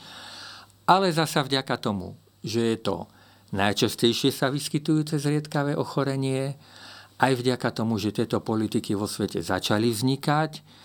ale 0.90 1.14
zasa 1.14 1.46
vďaka 1.46 1.78
tomu, 1.78 2.18
že 2.42 2.74
je 2.74 2.78
to 2.82 3.06
najčastejšie 3.54 4.34
sa 4.34 4.50
vyskytujúce 4.50 5.18
zriedkavé 5.18 5.78
ochorenie, 5.78 6.58
aj 7.20 7.32
vďaka 7.36 7.68
tomu, 7.70 8.00
že 8.00 8.16
tieto 8.16 8.40
politiky 8.40 8.96
vo 8.96 9.04
svete 9.04 9.44
začali 9.44 9.92
vznikať. 9.92 10.80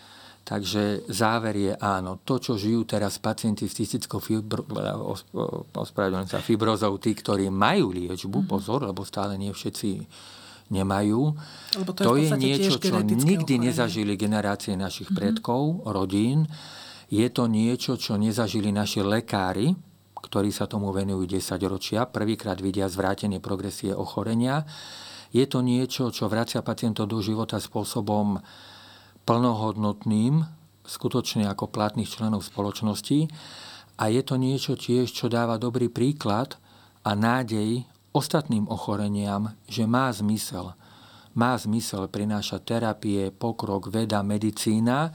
Takže 0.45 1.09
záver 1.09 1.55
je 1.57 1.73
áno, 1.81 2.21
to, 2.21 2.37
čo 2.37 2.53
žijú 2.53 2.85
teraz 2.85 3.17
pacienti 3.17 3.65
s 3.65 3.81
cystickou 3.81 4.21
fibro, 4.21 4.61
sa 6.29 6.37
fibrozou, 6.37 7.01
tí, 7.01 7.17
ktorí 7.17 7.49
majú 7.49 7.89
liečbu, 7.89 8.45
mm-hmm. 8.45 8.53
pozor, 8.53 8.85
lebo 8.85 9.01
stále 9.01 9.41
nie 9.41 9.49
všetci 9.49 10.05
nemajú. 10.69 11.33
Lebo 11.81 11.89
to, 11.97 12.01
to 12.05 12.13
je, 12.21 12.29
je 12.29 12.37
niečo, 12.37 12.77
čo 12.77 13.01
nikdy 13.01 13.57
ochorenie. 13.57 13.73
nezažili 13.73 14.13
generácie 14.13 14.77
našich 14.77 15.09
mm-hmm. 15.09 15.41
predkov, 15.41 15.81
rodín. 15.89 16.45
Je 17.09 17.25
to 17.33 17.49
niečo, 17.49 17.97
čo 17.97 18.13
nezažili 18.13 18.69
naši 18.69 19.01
lekári, 19.01 19.73
ktorí 20.25 20.49
sa 20.49 20.65
tomu 20.65 20.89
venujú 20.89 21.29
10 21.29 21.61
ročia, 21.69 22.09
prvýkrát 22.09 22.57
vidia 22.57 22.89
zvrátenie 22.89 23.37
progresie 23.37 23.93
ochorenia. 23.93 24.65
Je 25.29 25.45
to 25.45 25.61
niečo, 25.61 26.09
čo 26.09 26.25
vracia 26.25 26.65
pacientov 26.65 27.05
do 27.05 27.21
života 27.21 27.61
spôsobom 27.61 28.41
plnohodnotným, 29.29 30.41
skutočne 30.85 31.45
ako 31.45 31.69
platných 31.69 32.09
členov 32.09 32.41
spoločnosti. 32.41 33.29
A 34.01 34.09
je 34.09 34.21
to 34.25 34.35
niečo 34.41 34.73
tiež, 34.73 35.13
čo 35.13 35.29
dáva 35.29 35.61
dobrý 35.61 35.93
príklad 35.93 36.57
a 37.05 37.13
nádej 37.13 37.85
ostatným 38.15 38.65
ochoreniam, 38.65 39.53
že 39.69 39.85
má 39.85 40.09
zmysel. 40.09 40.73
Má 41.35 41.53
zmysel 41.59 42.07
prinášať 42.07 42.63
terapie, 42.63 43.27
pokrok, 43.29 43.91
veda, 43.91 44.23
medicína, 44.23 45.11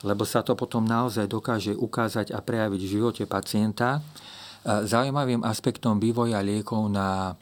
lebo 0.00 0.24
sa 0.24 0.40
to 0.40 0.54
potom 0.54 0.86
naozaj 0.86 1.28
dokáže 1.28 1.74
ukázať 1.76 2.32
a 2.32 2.40
prejaviť 2.40 2.80
v 2.80 2.92
živote 3.00 3.24
pacienta 3.28 4.00
Zaujímavým 4.68 5.40
aspektom 5.48 5.96
vývoja 5.96 6.44
liekov 6.44 6.92
na, 6.92 7.32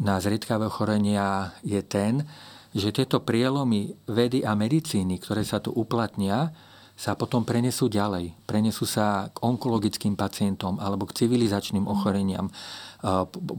na 0.00 0.16
zriedkavé 0.16 0.72
ochorenia 0.72 1.52
je 1.60 1.84
ten, 1.84 2.24
že 2.72 2.94
tieto 2.96 3.20
prielomy 3.20 3.92
vedy 4.08 4.40
a 4.40 4.56
medicíny, 4.56 5.20
ktoré 5.20 5.44
sa 5.44 5.60
tu 5.60 5.74
uplatnia, 5.74 6.48
sa 7.00 7.16
potom 7.16 7.48
prenesú 7.48 7.88
ďalej. 7.88 8.36
Prenesú 8.44 8.84
sa 8.84 9.32
k 9.32 9.40
onkologickým 9.40 10.20
pacientom 10.20 10.76
alebo 10.76 11.08
k 11.08 11.24
civilizačným 11.24 11.84
mhm. 11.84 11.92
ochoreniam. 11.92 12.46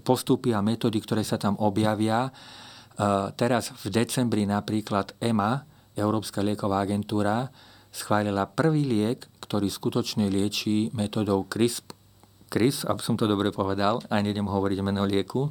Postupy 0.06 0.54
a 0.54 0.62
metódy, 0.62 1.02
ktoré 1.02 1.26
sa 1.26 1.42
tam 1.42 1.58
objavia. 1.58 2.30
Teraz 3.38 3.74
v 3.82 3.86
decembri 3.90 4.46
napríklad 4.46 5.18
EMA, 5.18 5.66
Európska 5.98 6.46
lieková 6.46 6.86
agentúra, 6.86 7.50
schválila 7.90 8.46
prvý 8.46 8.86
liek, 8.86 9.26
ktorý 9.42 9.68
skutočne 9.68 10.30
lieči 10.30 10.94
metodou 10.94 11.44
CRISP 11.50 12.01
Chris, 12.52 12.84
aby 12.84 13.00
som 13.00 13.16
to 13.16 13.24
dobre 13.24 13.56
povedal, 13.56 14.04
a 14.12 14.20
nejdem 14.20 14.44
hovoriť 14.44 14.84
meno 14.84 15.08
lieku, 15.08 15.48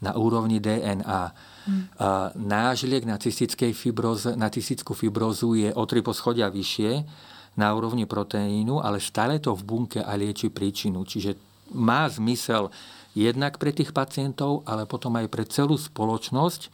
na 0.00 0.16
úrovni 0.16 0.58
DNA. 0.58 1.24
Hmm. 1.60 1.92
náš 2.40 2.88
liek 2.88 3.04
na, 3.04 3.20
fibroz, 3.20 4.32
na 4.32 4.48
cystickú 4.48 4.96
fibrozu 4.96 5.60
je 5.60 5.68
o 5.76 5.84
tri 5.84 6.00
poschodia 6.00 6.48
vyššie 6.48 7.04
na 7.60 7.68
úrovni 7.76 8.08
proteínu, 8.08 8.80
ale 8.80 8.96
stále 8.96 9.36
to 9.36 9.52
v 9.52 9.62
bunke 9.68 10.00
a 10.00 10.16
lieči 10.16 10.48
príčinu. 10.48 11.04
Čiže 11.04 11.36
má 11.76 12.08
zmysel 12.08 12.72
jednak 13.12 13.60
pre 13.60 13.76
tých 13.76 13.92
pacientov, 13.92 14.64
ale 14.64 14.88
potom 14.88 15.20
aj 15.20 15.28
pre 15.28 15.44
celú 15.44 15.76
spoločnosť 15.76 16.72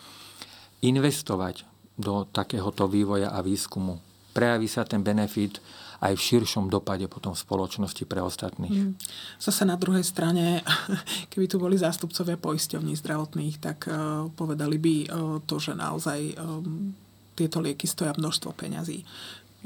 investovať 0.87 1.67
do 1.99 2.29
takéhoto 2.31 2.87
vývoja 2.87 3.35
a 3.35 3.43
výskumu. 3.43 3.99
Prejaví 4.37 4.69
sa 4.69 4.87
ten 4.87 5.03
benefit 5.03 5.59
aj 6.01 6.13
v 6.17 6.25
širšom 6.33 6.69
dopade 6.69 7.07
potom 7.09 7.33
v 7.33 7.43
spoločnosti 7.43 8.05
pre 8.05 8.21
ostatných. 8.21 8.73
Mm. 8.73 8.93
Zase 9.41 9.63
na 9.65 9.77
druhej 9.81 10.05
strane, 10.05 10.61
keby 11.33 11.47
tu 11.49 11.57
boli 11.57 11.77
zástupcovia 11.77 12.37
poisťovní 12.37 12.97
zdravotných, 12.99 13.57
tak 13.61 13.89
uh, 13.89 14.29
povedali 14.33 14.77
by 14.77 14.95
uh, 14.97 15.07
to, 15.45 15.57
že 15.57 15.73
naozaj 15.77 16.37
um, 16.37 16.93
tieto 17.37 17.61
lieky 17.61 17.85
stoja 17.85 18.17
množstvo 18.17 18.57
peňazí 18.57 19.05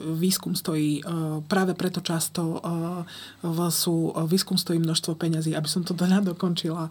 výskum 0.00 0.56
stojí, 0.56 1.04
práve 1.44 1.76
preto 1.76 2.00
často 2.00 2.56
sú, 3.68 4.16
výskum 4.24 4.56
stojí 4.56 4.80
množstvo 4.80 5.12
peňazí, 5.12 5.52
aby 5.52 5.68
som 5.68 5.84
to 5.84 5.92
teda 5.92 6.24
dokončila, 6.24 6.88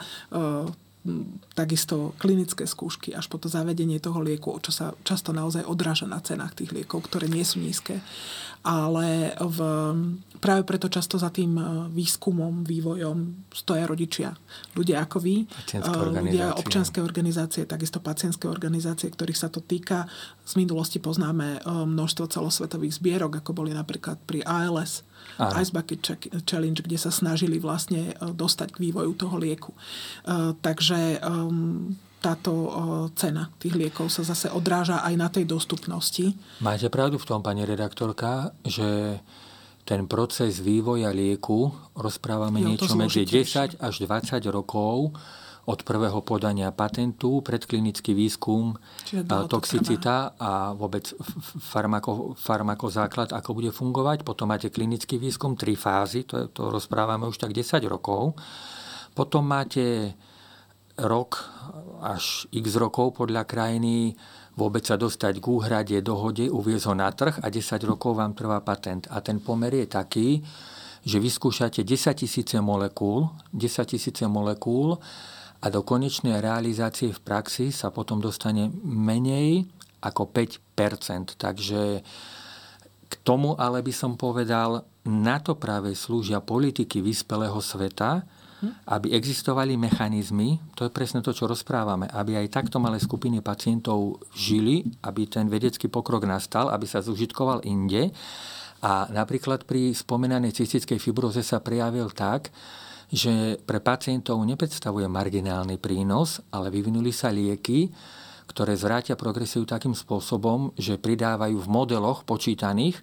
takisto 1.56 2.12
klinické 2.20 2.68
skúšky 2.68 3.16
až 3.16 3.32
po 3.32 3.40
to 3.40 3.48
zavedenie 3.48 4.04
toho 4.04 4.20
lieku, 4.20 4.52
čo 4.60 4.76
sa 4.76 4.92
často 5.08 5.32
naozaj 5.32 5.64
odráža 5.64 6.04
na 6.04 6.20
cenách 6.20 6.60
tých 6.60 6.76
liekov, 6.76 7.08
ktoré 7.08 7.32
nie 7.32 7.48
sú 7.48 7.64
nízke. 7.64 8.04
Ale 8.60 9.32
v, 9.40 9.60
práve 10.44 10.68
preto 10.68 10.92
často 10.92 11.16
za 11.16 11.32
tým 11.32 11.56
e, 11.56 11.64
výskumom, 11.96 12.68
vývojom 12.68 13.48
stoja 13.56 13.88
rodičia. 13.88 14.36
Ľudia 14.76 15.08
ako 15.08 15.18
vy, 15.24 15.48
e, 15.48 15.80
ľudia 16.20 16.60
občanské 16.60 17.00
organizácie, 17.00 17.64
takisto 17.64 18.04
pacientské 18.04 18.52
organizácie, 18.52 19.08
ktorých 19.08 19.40
sa 19.40 19.48
to 19.48 19.64
týka. 19.64 20.12
Z 20.44 20.60
minulosti 20.60 21.00
poznáme 21.00 21.48
e, 21.56 21.60
množstvo 21.64 22.28
celosvetových 22.28 23.00
zbierok, 23.00 23.40
ako 23.40 23.56
boli 23.56 23.72
napríklad 23.72 24.20
pri 24.28 24.44
ALS, 24.44 25.08
Áno. 25.40 25.56
Ice 25.64 25.72
Bucket 25.72 26.04
Challenge, 26.44 26.84
kde 26.84 26.98
sa 27.00 27.12
snažili 27.16 27.64
vlastne 27.64 28.12
e, 28.12 28.14
dostať 28.36 28.76
k 28.76 28.82
vývoju 28.92 29.12
toho 29.16 29.40
lieku. 29.40 29.72
E, 29.72 29.80
takže 30.60 31.24
táto 32.20 32.52
e, 32.52 32.70
cena 33.16 33.48
tých 33.56 33.76
liekov 33.80 34.12
sa 34.12 34.28
zase 34.28 34.52
odráža 34.52 35.00
aj 35.00 35.14
na 35.16 35.32
tej 35.32 35.48
dostupnosti. 35.48 36.36
Máte 36.60 36.92
pravdu 36.92 37.16
v 37.16 37.26
tom, 37.28 37.40
pani 37.40 37.64
redaktorka, 37.64 38.52
že 38.68 39.20
ten 39.88 40.06
proces 40.06 40.60
vývoja 40.60 41.10
lieku 41.10 41.72
rozprávame 41.96 42.62
jo, 42.62 42.76
niečo 42.76 42.94
medzi 42.94 43.24
10 43.26 43.80
až 43.80 43.96
20 44.04 44.44
rokov 44.52 45.16
od 45.70 45.86
prvého 45.86 46.26
podania 46.26 46.74
patentu, 46.74 47.46
predklinický 47.46 48.18
výskum, 48.18 48.74
toxicita 49.46 50.34
a 50.42 50.74
vôbec 50.74 51.06
farmako, 51.62 52.34
farmakozáklad, 52.34 53.30
ako 53.38 53.54
bude 53.54 53.70
fungovať. 53.70 54.26
Potom 54.26 54.50
máte 54.50 54.74
klinický 54.74 55.22
výskum, 55.22 55.54
tri 55.54 55.78
fázy, 55.78 56.26
to, 56.26 56.50
to 56.50 56.74
rozprávame 56.74 57.30
už 57.30 57.38
tak 57.38 57.54
10 57.54 57.86
rokov. 57.86 58.34
Potom 59.14 59.46
máte 59.46 60.18
rok 60.98 61.46
až 62.02 62.50
x 62.50 62.74
rokov 62.74 63.22
podľa 63.22 63.46
krajiny 63.46 64.18
vôbec 64.60 64.84
sa 64.84 65.00
dostať 65.00 65.40
k 65.40 65.46
úhrade, 65.48 65.96
dohode, 66.04 66.52
uviezť 66.52 66.86
ho 66.92 66.96
na 67.00 67.08
trh 67.16 67.40
a 67.40 67.48
10 67.48 67.80
rokov 67.88 68.20
vám 68.20 68.36
trvá 68.36 68.60
patent. 68.60 69.08
A 69.08 69.24
ten 69.24 69.40
pomer 69.40 69.72
je 69.72 69.88
taký, 69.88 70.44
že 71.08 71.24
vyskúšate 71.24 71.88
10 71.88 72.20
tisíce 72.20 72.60
molekúl, 72.60 73.32
10 73.56 73.96
tisíce 73.96 74.28
molekúl 74.28 75.00
a 75.60 75.66
do 75.68 75.84
konečnej 75.84 76.40
realizácie 76.40 77.12
v 77.12 77.20
praxi 77.20 77.76
sa 77.76 77.92
potom 77.92 78.24
dostane 78.24 78.72
menej 78.84 79.68
ako 80.00 80.32
5% 80.32 81.36
Takže 81.36 81.82
k 83.10 83.14
tomu 83.26 83.58
ale 83.58 83.82
by 83.82 83.92
som 83.92 84.14
povedal, 84.16 84.86
na 85.10 85.42
to 85.42 85.58
práve 85.58 85.92
slúžia 85.98 86.40
politiky 86.40 87.02
vyspelého 87.02 87.58
sveta, 87.58 88.22
aby 88.92 89.16
existovali 89.16 89.80
mechanizmy, 89.80 90.60
to 90.76 90.84
je 90.84 90.92
presne 90.92 91.24
to, 91.24 91.32
čo 91.32 91.48
rozprávame, 91.48 92.12
aby 92.12 92.36
aj 92.36 92.52
takto 92.52 92.78
malé 92.78 93.00
skupiny 93.00 93.40
pacientov 93.40 94.20
žili, 94.36 94.84
aby 95.08 95.32
ten 95.32 95.48
vedecký 95.48 95.88
pokrok 95.88 96.28
nastal, 96.28 96.68
aby 96.68 96.84
sa 96.84 97.00
zužitkoval 97.00 97.64
inde. 97.64 98.12
A 98.84 99.08
napríklad 99.12 99.64
pri 99.64 99.96
spomenanej 99.96 100.56
cystickej 100.56 101.00
fibroze 101.00 101.40
sa 101.40 101.64
prijavil 101.64 102.12
tak, 102.12 102.52
že 103.10 103.58
pre 103.66 103.82
pacientov 103.82 104.38
nepredstavuje 104.46 105.10
marginálny 105.10 105.82
prínos, 105.82 106.46
ale 106.54 106.70
vyvinuli 106.70 107.10
sa 107.10 107.34
lieky, 107.34 107.90
ktoré 108.50 108.74
zvrátia 108.78 109.18
progresiu 109.18 109.66
takým 109.66 109.94
spôsobom, 109.98 110.74
že 110.78 111.02
pridávajú 111.02 111.58
v 111.58 111.68
modeloch 111.70 112.26
počítaných 112.26 113.02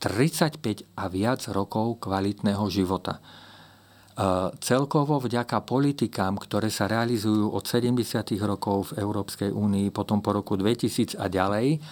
35 0.00 0.84
a 0.96 1.04
viac 1.08 1.44
rokov 1.48 2.00
kvalitného 2.04 2.64
života. 2.68 3.20
Celkovo 4.62 5.18
vďaka 5.18 5.64
politikám, 5.66 6.38
ktoré 6.38 6.70
sa 6.70 6.86
realizujú 6.86 7.50
od 7.50 7.66
70. 7.66 8.38
rokov 8.46 8.92
v 8.92 9.02
Európskej 9.02 9.50
únii, 9.50 9.90
potom 9.90 10.22
po 10.22 10.36
roku 10.36 10.54
2000 10.54 11.18
a 11.18 11.26
ďalej, 11.26 11.82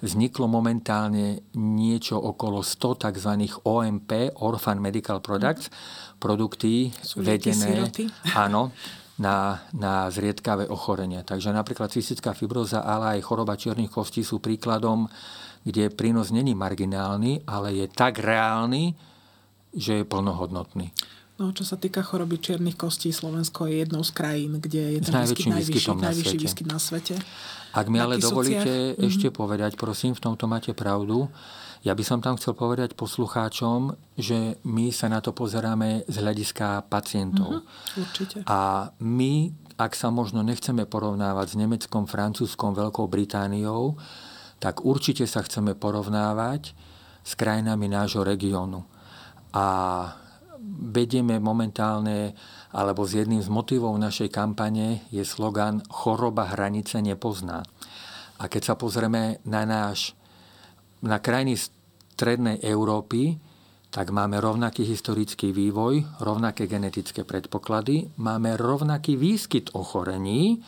vzniklo 0.00 0.48
momentálne 0.48 1.46
niečo 1.56 2.20
okolo 2.20 2.60
100 2.60 3.02
tzv. 3.08 3.32
OMP, 3.64 4.40
Orphan 4.42 4.80
Medical 4.80 5.20
Products, 5.20 5.72
produkty 6.16 6.92
Sú 7.00 7.20
vedené 7.24 7.88
áno, 8.44 8.72
na, 9.16 9.64
na 9.72 10.08
zriedkavé 10.12 10.68
ochorenia. 10.68 11.24
Takže 11.24 11.52
napríklad 11.52 11.88
cystická 11.88 12.36
fibroza, 12.36 12.84
ale 12.84 13.18
aj 13.18 13.24
choroba 13.24 13.56
čiernych 13.56 13.92
kostí 13.92 14.20
sú 14.20 14.40
príkladom, 14.40 15.08
kde 15.66 15.90
prínos 15.90 16.30
není 16.30 16.54
marginálny, 16.54 17.42
ale 17.48 17.74
je 17.74 17.86
tak 17.90 18.20
reálny, 18.22 18.94
že 19.74 20.00
je 20.00 20.04
plnohodnotný. 20.08 20.92
No, 21.36 21.52
čo 21.52 21.68
sa 21.68 21.76
týka 21.76 22.00
choroby 22.00 22.40
čiernych 22.40 22.80
kostí, 22.80 23.12
Slovensko 23.12 23.68
je 23.68 23.84
jednou 23.84 24.00
z 24.00 24.08
krajín, 24.16 24.56
kde 24.56 24.96
je 24.96 24.98
ten 25.04 25.12
výskyt 25.20 25.52
najvyšší, 25.52 25.88
na 25.92 26.08
najvyšší 26.08 26.36
výskyt 26.40 26.66
na 26.66 26.80
svete. 26.80 27.14
Ak 27.76 27.92
mi 27.92 28.00
ale 28.00 28.16
Na 28.16 28.24
dovolíte 28.24 28.96
Kisuciach? 28.96 29.04
ešte 29.04 29.28
povedať, 29.28 29.76
prosím, 29.76 30.16
v 30.16 30.24
tomto 30.24 30.48
máte 30.48 30.72
pravdu. 30.72 31.28
Ja 31.84 31.92
by 31.92 32.02
som 32.08 32.24
tam 32.24 32.40
chcel 32.40 32.56
povedať 32.56 32.96
poslucháčom, 32.96 34.00
že 34.16 34.56
my 34.64 34.88
sa 34.96 35.12
na 35.12 35.20
to 35.20 35.36
pozeráme 35.36 36.08
z 36.08 36.16
hľadiska 36.24 36.88
pacientov. 36.88 37.68
Určite. 37.92 38.40
A 38.48 38.90
my, 39.04 39.52
ak 39.76 39.92
sa 39.92 40.08
možno 40.08 40.40
nechceme 40.40 40.88
porovnávať 40.88 41.52
s 41.52 41.56
Nemeckom, 41.60 42.08
Francúzskom, 42.08 42.72
Veľkou 42.72 43.12
Britániou, 43.12 44.00
tak 44.56 44.88
určite 44.88 45.28
sa 45.28 45.44
chceme 45.44 45.76
porovnávať 45.76 46.72
s 47.20 47.36
krajinami 47.36 47.92
nášho 47.92 48.24
regiónu. 48.24 48.88
A 49.52 49.66
vedieme 50.66 51.38
momentálne, 51.38 52.34
alebo 52.74 53.06
z 53.06 53.24
jedným 53.24 53.40
z 53.40 53.48
motivov 53.48 53.94
našej 53.96 54.34
kampane 54.34 55.06
je 55.14 55.22
slogan 55.22 55.80
Choroba 55.86 56.50
hranice 56.50 56.98
nepozná. 56.98 57.62
A 58.36 58.44
keď 58.50 58.62
sa 58.62 58.74
pozrieme 58.74 59.40
na 59.46 59.64
náš, 59.64 60.12
na 61.00 61.22
krajiny 61.22 61.56
strednej 61.56 62.60
Európy, 62.60 63.38
tak 63.88 64.12
máme 64.12 64.36
rovnaký 64.42 64.84
historický 64.84 65.56
vývoj, 65.56 66.20
rovnaké 66.20 66.68
genetické 66.68 67.24
predpoklady, 67.24 68.12
máme 68.20 68.58
rovnaký 68.60 69.16
výskyt 69.16 69.72
ochorení 69.72 70.60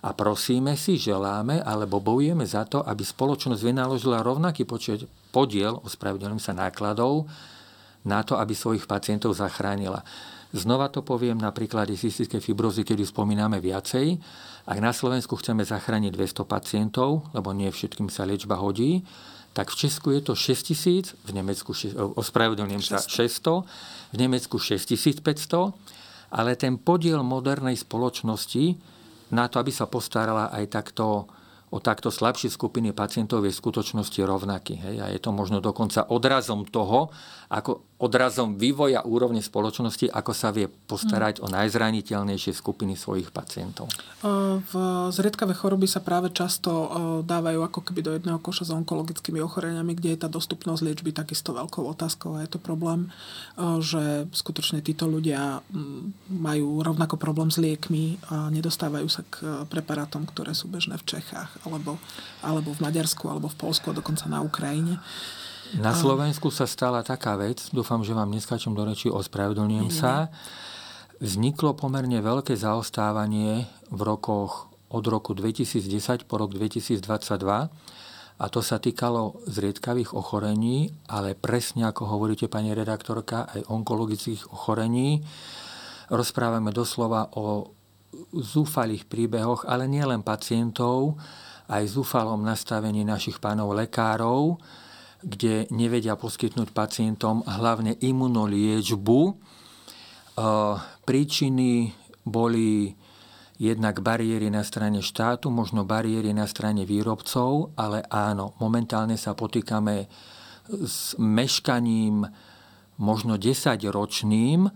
a 0.00 0.16
prosíme 0.16 0.72
si, 0.80 0.96
želáme 0.96 1.60
alebo 1.60 2.00
bojujeme 2.00 2.48
za 2.48 2.64
to, 2.64 2.80
aby 2.80 3.04
spoločnosť 3.04 3.60
vynaložila 3.60 4.24
rovnaký 4.24 4.64
počet 4.64 5.04
podiel, 5.34 5.84
ospravedlňujem 5.84 6.40
sa 6.40 6.56
nákladov, 6.56 7.28
na 8.02 8.22
to, 8.26 8.38
aby 8.38 8.54
svojich 8.54 8.86
pacientov 8.90 9.34
zachránila. 9.34 10.02
Znova 10.52 10.92
to 10.92 11.00
poviem 11.00 11.40
na 11.40 11.48
príklade 11.48 11.96
cystickej 11.96 12.44
fibrozy, 12.44 12.84
ju 12.84 13.08
spomíname 13.08 13.56
viacej. 13.56 14.20
Ak 14.68 14.78
na 14.84 14.92
Slovensku 14.92 15.40
chceme 15.40 15.64
zachrániť 15.64 16.12
200 16.12 16.44
pacientov, 16.44 17.24
lebo 17.32 17.56
nie 17.56 17.72
všetkým 17.72 18.12
sa 18.12 18.28
liečba 18.28 18.60
hodí, 18.60 19.00
tak 19.56 19.72
v 19.72 19.78
Česku 19.84 20.12
je 20.12 20.20
to 20.20 20.32
6 20.36 20.68
tisíc, 20.72 21.06
v 21.24 21.30
Nemecku, 21.36 21.72
še- 21.72 21.96
ospravedlňujem 21.96 22.84
sa, 22.84 23.00
600, 23.00 23.64
v 24.12 24.16
Nemecku 24.16 24.56
6500, 24.60 25.72
ale 26.32 26.56
ten 26.56 26.80
podiel 26.80 27.20
modernej 27.20 27.76
spoločnosti 27.76 28.76
na 29.32 29.48
to, 29.48 29.60
aby 29.60 29.72
sa 29.72 29.88
postarala 29.88 30.52
aj 30.52 30.64
takto 30.68 31.28
o 31.72 31.80
takto 31.80 32.12
slabšie 32.12 32.52
skupiny 32.52 32.92
pacientov 32.92 33.48
je 33.48 33.50
v 33.50 33.60
skutočnosti 33.64 34.20
rovnaký. 34.20 34.76
Hej? 34.76 34.96
A 35.00 35.08
je 35.08 35.16
to 35.16 35.32
možno 35.32 35.64
dokonca 35.64 36.04
odrazom 36.04 36.68
toho, 36.68 37.08
ako 37.48 37.84
odrazom 38.02 38.58
vývoja 38.58 39.06
úrovne 39.06 39.38
spoločnosti, 39.38 40.10
ako 40.10 40.32
sa 40.34 40.50
vie 40.50 40.66
postarať 40.66 41.38
o 41.38 41.46
najzraniteľnejšie 41.46 42.50
skupiny 42.50 42.98
svojich 42.98 43.30
pacientov. 43.30 43.86
V 44.66 44.72
zriedkavé 45.14 45.54
choroby 45.54 45.86
sa 45.86 46.02
práve 46.02 46.34
často 46.34 46.90
dávajú 47.22 47.62
ako 47.62 47.80
keby 47.86 48.00
do 48.02 48.12
jedného 48.18 48.42
koša 48.42 48.66
s 48.66 48.74
onkologickými 48.74 49.38
ochoreniami, 49.38 49.94
kde 49.94 50.18
je 50.18 50.22
tá 50.26 50.28
dostupnosť 50.32 50.82
liečby 50.82 51.14
takisto 51.14 51.54
veľkou 51.54 51.86
otázkou 51.94 52.40
a 52.40 52.42
je 52.42 52.50
to 52.50 52.58
problém, 52.58 53.06
že 53.78 54.26
skutočne 54.34 54.82
títo 54.82 55.06
ľudia 55.06 55.62
mm, 55.70 56.34
majú 56.42 56.82
rovnako 56.82 57.14
problém 57.22 57.54
s 57.54 57.62
liekmi 57.62 58.18
a 58.34 58.50
nedostávajú 58.50 59.06
sa 59.06 59.22
k 59.30 59.62
preparátom, 59.70 60.26
ktoré 60.26 60.58
sú 60.58 60.66
bežné 60.66 60.98
v 60.98 61.06
Čechách 61.06 61.61
alebo, 61.66 61.98
alebo 62.42 62.70
v 62.74 62.80
Maďarsku, 62.82 63.26
alebo 63.28 63.48
v 63.48 63.58
Polsku 63.58 63.90
a 63.90 63.96
dokonca 63.96 64.26
na 64.26 64.42
Ukrajine. 64.42 64.98
Na 65.80 65.96
Slovensku 65.96 66.52
sa 66.52 66.68
stala 66.68 67.00
taká 67.00 67.32
vec, 67.40 67.72
dúfam, 67.72 68.04
že 68.04 68.12
vám 68.12 68.28
neskáčem 68.28 68.76
do 68.76 68.84
reči, 68.84 69.08
ospravedlňujem 69.08 69.88
sa. 69.88 70.28
Vzniklo 71.16 71.72
pomerne 71.72 72.20
veľké 72.20 72.52
zaostávanie 72.52 73.64
v 73.88 74.00
rokoch 74.04 74.68
od 74.92 75.04
roku 75.08 75.32
2010 75.32 76.28
po 76.28 76.36
rok 76.36 76.52
2022 76.52 77.00
a 78.42 78.50
to 78.50 78.58
sa 78.58 78.82
týkalo 78.82 79.38
zriedkavých 79.46 80.18
ochorení, 80.18 80.90
ale 81.06 81.38
presne 81.38 81.86
ako 81.88 82.10
hovoríte, 82.10 82.50
pani 82.50 82.74
redaktorka, 82.74 83.46
aj 83.46 83.70
onkologických 83.70 84.50
ochorení. 84.50 85.22
Rozprávame 86.10 86.74
doslova 86.74 87.30
o 87.38 87.70
zúfalých 88.34 89.06
príbehoch, 89.06 89.64
ale 89.64 89.86
nielen 89.88 90.26
pacientov, 90.26 91.16
aj 91.72 91.84
zúfalom 91.88 92.44
nastavení 92.44 93.00
našich 93.00 93.40
pánov 93.40 93.72
lekárov, 93.72 94.60
kde 95.24 95.64
nevedia 95.72 96.20
poskytnúť 96.20 96.76
pacientom 96.76 97.40
hlavne 97.48 97.96
imunoliečbu. 97.96 99.20
E, 99.24 99.32
príčiny 101.08 101.96
boli 102.28 102.92
jednak 103.56 104.02
bariéry 104.02 104.50
na 104.50 104.66
strane 104.66 105.00
štátu, 105.00 105.48
možno 105.48 105.86
bariéry 105.86 106.34
na 106.34 106.44
strane 106.50 106.82
výrobcov, 106.84 107.72
ale 107.78 108.02
áno, 108.10 108.58
momentálne 108.58 109.14
sa 109.14 109.32
potýkame 109.32 110.10
s 110.68 111.14
meškaním 111.16 112.26
možno 112.98 113.38
10-ročným, 113.38 114.66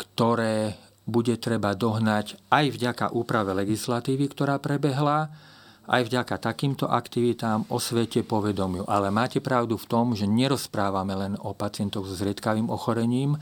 ktoré 0.00 0.74
bude 1.04 1.36
treba 1.36 1.76
dohnať 1.76 2.40
aj 2.48 2.64
vďaka 2.72 3.06
úprave 3.12 3.52
legislatívy, 3.52 4.32
ktorá 4.32 4.56
prebehla, 4.56 5.28
aj 5.84 6.02
vďaka 6.08 6.40
takýmto 6.40 6.88
aktivitám 6.88 7.68
o 7.68 7.76
svete 7.76 8.24
povedomiu. 8.24 8.88
Ale 8.88 9.12
máte 9.12 9.40
pravdu 9.44 9.76
v 9.76 9.88
tom, 9.88 10.16
že 10.16 10.24
nerozprávame 10.24 11.12
len 11.12 11.32
o 11.44 11.52
pacientoch 11.52 12.08
so 12.08 12.16
zriedkavým 12.16 12.72
ochorením. 12.72 13.36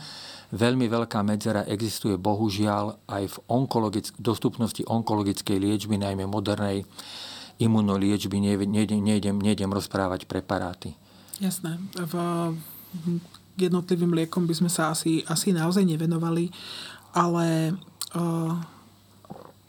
Veľmi 0.52 0.90
veľká 0.90 1.22
medzera 1.24 1.64
existuje 1.64 2.18
bohužiaľ 2.18 3.08
aj 3.08 3.24
v 3.30 3.36
onkologick- 3.48 4.18
dostupnosti 4.18 4.82
onkologickej 4.84 5.56
liečby, 5.56 5.96
najmä 5.96 6.26
modernej 6.28 6.84
imunoliečby. 7.62 8.36
Nejdem, 8.42 9.00
nejdem, 9.00 9.36
nejdem 9.38 9.70
rozprávať 9.70 10.26
preparáty. 10.26 10.98
Jasné. 11.40 11.78
V 11.94 12.14
jednotlivým 13.56 14.12
liekom 14.12 14.44
by 14.44 14.54
sme 14.58 14.70
sa 14.72 14.90
asi, 14.92 15.22
asi 15.30 15.54
naozaj 15.54 15.84
nevenovali, 15.84 16.50
ale 17.12 17.76
uh, 18.16 18.52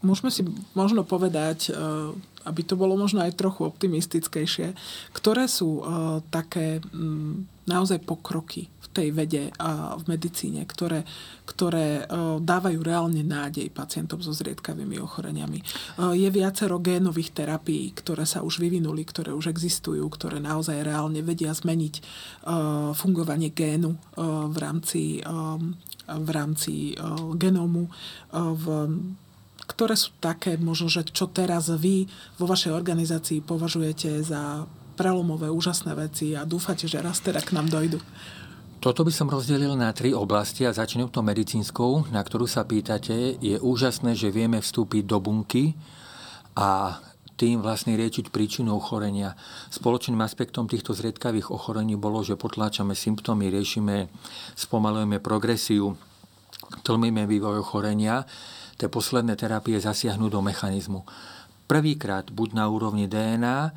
môžeme 0.03 0.31
si 0.31 0.43
možno 0.75 1.03
povedať, 1.03 1.71
uh, 1.71 2.11
aby 2.43 2.61
to 2.63 2.75
bolo 2.75 2.99
možno 2.99 3.23
aj 3.23 3.39
trochu 3.39 3.63
optimistickejšie, 3.67 4.75
ktoré 5.15 5.47
sú 5.47 5.79
uh, 5.79 6.19
také 6.27 6.83
um, 6.91 7.47
naozaj 7.63 8.03
pokroky 8.03 8.67
v 8.67 8.87
tej 8.93 9.09
vede 9.15 9.43
a 9.57 9.97
v 9.97 10.03
medicíne, 10.05 10.67
ktoré, 10.67 11.07
ktoré 11.47 12.03
uh, 12.03 12.37
dávajú 12.37 12.83
reálne 12.83 13.23
nádej 13.25 13.71
pacientom 13.73 14.21
so 14.21 14.35
zriedkavými 14.35 14.99
ochoreniami. 15.01 15.63
Uh, 15.97 16.13
je 16.13 16.29
viacero 16.29 16.77
génových 16.83 17.33
terapií, 17.33 17.95
ktoré 17.95 18.27
sa 18.27 18.43
už 18.43 18.59
vyvinuli, 18.59 19.01
ktoré 19.07 19.31
už 19.31 19.49
existujú, 19.49 20.03
ktoré 20.11 20.37
naozaj 20.43 20.83
reálne 20.83 21.23
vedia 21.23 21.55
zmeniť 21.55 21.95
fungovanie 22.93 23.55
génu 23.55 23.95
v 24.51 24.57
rámci, 24.59 25.23
v 26.03 26.29
rámci 26.29 26.99
genómu 27.39 27.87
uh, 27.87 28.51
v 28.51 28.65
ktoré 29.63 29.95
sú 29.95 30.11
také, 30.19 30.59
možno, 30.59 30.91
že 30.91 31.07
čo 31.07 31.31
teraz 31.31 31.71
vy 31.71 32.07
vo 32.35 32.45
vašej 32.47 32.71
organizácii 32.75 33.39
považujete 33.43 34.23
za 34.23 34.67
prelomové, 34.93 35.49
úžasné 35.49 35.95
veci 35.97 36.37
a 36.37 36.45
dúfate, 36.45 36.85
že 36.85 37.01
raz 37.01 37.23
teda 37.23 37.41
k 37.41 37.55
nám 37.55 37.71
dojdu? 37.71 37.97
Toto 38.83 39.07
by 39.07 39.15
som 39.15 39.31
rozdelil 39.31 39.79
na 39.79 39.95
tri 39.95 40.11
oblasti 40.11 40.67
a 40.67 40.75
začnem 40.75 41.07
to 41.07 41.23
medicínskou, 41.23 42.11
na 42.11 42.19
ktorú 42.19 42.43
sa 42.43 42.67
pýtate. 42.67 43.39
Je 43.39 43.55
úžasné, 43.55 44.11
že 44.11 44.27
vieme 44.27 44.59
vstúpiť 44.59 45.07
do 45.07 45.23
bunky 45.23 45.71
a 46.59 46.99
tým 47.39 47.63
vlastne 47.63 47.95
riečiť 47.95 48.27
príčinu 48.27 48.75
ochorenia. 48.75 49.39
Spoločným 49.71 50.19
aspektom 50.21 50.67
týchto 50.67 50.91
zriedkavých 50.91 51.49
ochorení 51.49 51.95
bolo, 51.95 52.21
že 52.21 52.35
potláčame 52.35 52.93
symptómy, 52.93 53.49
riešime, 53.49 54.11
spomalujeme 54.53 55.17
progresiu, 55.23 55.95
tlmíme 56.83 57.23
vývoj 57.23 57.63
ochorenia. 57.63 58.27
Tie 58.77 58.89
posledné 58.89 59.37
terapie 59.37 59.77
zasiahnu 59.77 60.29
do 60.29 60.41
mechanizmu. 60.41 61.05
Prvýkrát 61.69 62.27
buď 62.29 62.49
na 62.57 62.65
úrovni 62.67 63.07
DNA, 63.07 63.71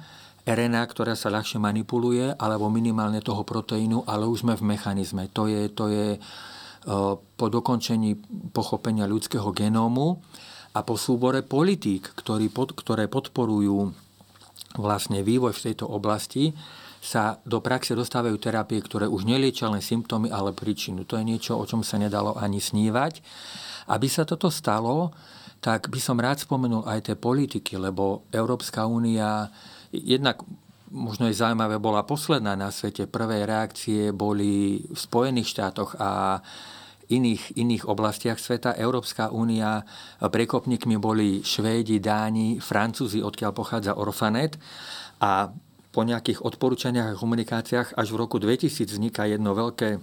RNA, 0.46 0.82
ktorá 0.87 1.18
sa 1.18 1.26
ľahšie 1.26 1.59
manipuluje, 1.59 2.30
alebo 2.38 2.70
minimálne 2.70 3.18
toho 3.18 3.42
proteínu, 3.42 4.06
ale 4.06 4.30
už 4.30 4.46
sme 4.46 4.54
v 4.54 4.62
mechanizme. 4.62 5.26
To 5.35 5.50
je, 5.50 5.66
to 5.74 5.90
je 5.90 6.06
e, 6.14 6.18
po 7.18 7.46
dokončení 7.50 8.14
pochopenia 8.54 9.11
ľudského 9.11 9.50
genómu 9.50 10.22
a 10.70 10.87
po 10.87 10.94
súbore 10.94 11.42
politík, 11.42 12.14
ktorý 12.14 12.46
pod, 12.54 12.78
ktoré 12.78 13.11
podporujú 13.11 13.90
vlastne 14.78 15.26
vývoj 15.26 15.50
v 15.56 15.64
tejto 15.72 15.90
oblasti, 15.90 16.54
sa 17.00 17.38
do 17.46 17.62
praxe 17.62 17.94
dostávajú 17.94 18.37
terapie, 18.40 18.82
ktoré 18.82 19.06
už 19.06 19.24
neliečia 19.28 19.70
len 19.70 19.85
symptómy, 19.85 20.32
ale 20.32 20.56
príčinu. 20.56 21.06
To 21.06 21.16
je 21.16 21.24
niečo, 21.24 21.54
o 21.54 21.64
čom 21.64 21.87
sa 21.87 22.00
nedalo 22.00 22.35
ani 22.35 22.59
snívať. 22.59 23.22
Aby 23.87 24.11
sa 24.11 24.26
toto 24.26 24.50
stalo, 24.50 25.14
tak 25.62 25.88
by 25.88 25.98
som 26.02 26.18
rád 26.18 26.42
spomenul 26.42 26.85
aj 26.85 27.11
tie 27.11 27.16
politiky, 27.16 27.78
lebo 27.78 28.26
Európska 28.35 28.85
únia 28.87 29.48
jednak 29.94 30.42
možno 30.90 31.26
je 31.26 31.38
zaujímavé, 31.38 31.82
bola 31.82 32.06
posledná 32.06 32.54
na 32.54 32.70
svete. 32.70 33.11
Prvé 33.11 33.42
reakcie 33.42 34.14
boli 34.14 34.82
v 34.87 34.98
Spojených 34.98 35.50
štátoch 35.50 35.98
a 35.98 36.40
iných, 37.11 37.59
iných 37.59 37.85
oblastiach 37.87 38.38
sveta. 38.38 38.78
Európska 38.78 39.30
únia, 39.30 39.82
prekopníkmi 40.18 40.96
boli 40.98 41.42
Švédi, 41.42 42.02
Dáni, 42.02 42.59
Francúzi, 42.59 43.22
odkiaľ 43.22 43.52
pochádza 43.54 43.98
Orfanet. 43.98 44.59
A 45.22 45.50
po 45.96 46.04
nejakých 46.04 46.44
odporúčaniach 46.44 47.16
a 47.16 47.16
komunikáciách 47.16 47.96
až 47.96 48.12
v 48.12 48.20
roku 48.20 48.37
2000 48.37 48.85
vzniká 48.85 49.24
jedno 49.24 49.56
veľké 49.56 49.96